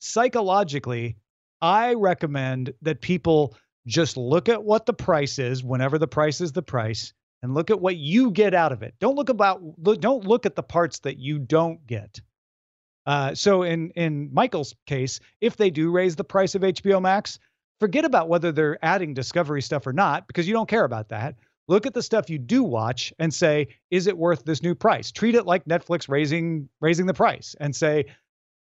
[0.00, 1.16] psychologically,
[1.60, 3.54] I recommend that people
[3.86, 7.12] just look at what the price is whenever the price is the price
[7.42, 8.94] and look at what you get out of it.
[9.00, 12.20] Don't look about look, don't look at the parts that you don't get.
[13.04, 17.38] Uh, so in in Michael's case, if they do raise the price of HBO Max,
[17.80, 21.34] forget about whether they're adding Discovery stuff or not because you don't care about that.
[21.68, 25.10] Look at the stuff you do watch and say, is it worth this new price?
[25.10, 28.06] Treat it like Netflix raising raising the price and say,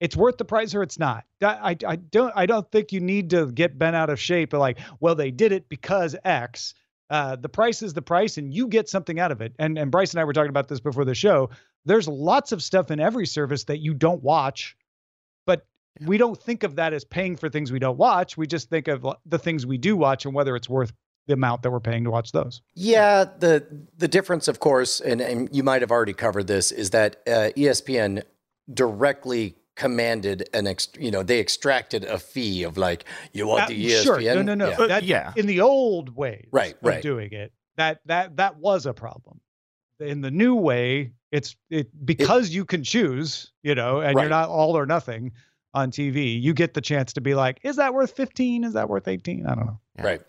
[0.01, 1.25] it's worth the price or it's not.
[1.43, 4.53] I, I, don't I don't think you need to get bent out of shape.
[4.53, 6.75] Like, well, they did it because X.
[7.11, 9.53] Uh, the price is the price, and you get something out of it.
[9.59, 11.51] And and Bryce and I were talking about this before the show.
[11.85, 14.77] There's lots of stuff in every service that you don't watch,
[15.45, 15.67] but
[16.07, 18.37] we don't think of that as paying for things we don't watch.
[18.37, 20.93] We just think of the things we do watch and whether it's worth
[21.27, 22.63] the amount that we're paying to watch those.
[22.75, 23.67] Yeah, the
[23.99, 27.51] the difference, of course, and, and you might have already covered this, is that uh,
[27.57, 28.23] ESPN
[28.73, 33.75] directly commanded an ex, you know, they extracted a fee of like, you want the
[33.75, 34.05] Uh, ESPN?
[34.05, 34.69] Sure, no, no, no.
[34.71, 34.87] Yeah.
[34.87, 35.33] That, yeah.
[35.37, 37.03] In the old ways, Right, of right.
[37.03, 39.41] doing it, that that that was a problem.
[39.99, 44.23] In the new way, it's it because you can choose, you know, and Right.
[44.23, 45.33] you're not all or nothing
[45.73, 46.41] on TV.
[46.41, 48.65] You get the chance to be like, is that worth 15?
[48.65, 49.47] Is that worth 18?
[49.47, 49.81] I don't know.
[49.97, 50.05] Yeah.
[50.05, 50.21] Right.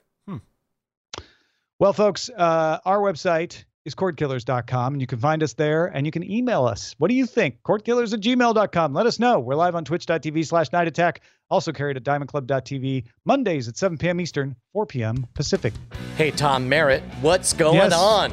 [1.80, 6.12] Well, folks, uh, our website is cordkillers.com, and you can find us there and you
[6.12, 6.94] can email us.
[6.98, 7.62] What do you think?
[7.64, 8.94] Cordkillers at gmail.com.
[8.94, 9.40] Let us know.
[9.40, 11.22] We're live on twitch.tv slash night attack.
[11.50, 14.22] Also carried at diamondclub.tv Mondays at 7 p.m.
[14.22, 15.26] Eastern, 4 p.m.
[15.34, 15.74] Pacific.
[16.16, 17.94] Hey, Tom Merritt, what's going Yes.
[17.94, 18.32] on?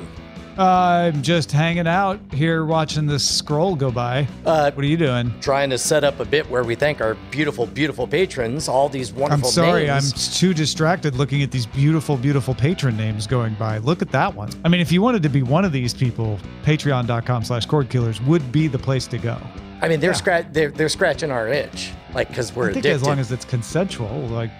[0.58, 4.26] I'm just hanging out here watching this scroll go by.
[4.44, 5.32] Uh, what are you doing?
[5.40, 9.12] Trying to set up a bit where we thank our beautiful, beautiful patrons, all these
[9.12, 10.12] wonderful I'm sorry, names.
[10.12, 13.78] I'm too distracted looking at these beautiful, beautiful patron names going by.
[13.78, 14.50] Look at that one.
[14.64, 18.20] I mean, if you wanted to be one of these people, patreon.com slash cord killers
[18.22, 19.38] would be the place to go.
[19.80, 22.96] I mean, they're scratch they're they're scratching our itch, like because we're I think addicted.
[22.96, 24.50] as long as it's consensual, like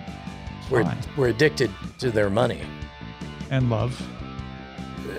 [0.70, 0.96] we're fine.
[1.16, 2.60] we're addicted to their money.
[3.50, 4.00] and love.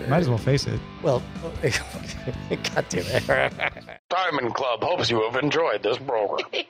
[0.08, 0.80] Might as well face it.
[1.02, 1.22] Well,
[1.64, 4.00] God damn it.
[4.10, 6.48] Diamond Club hopes you have enjoyed this program.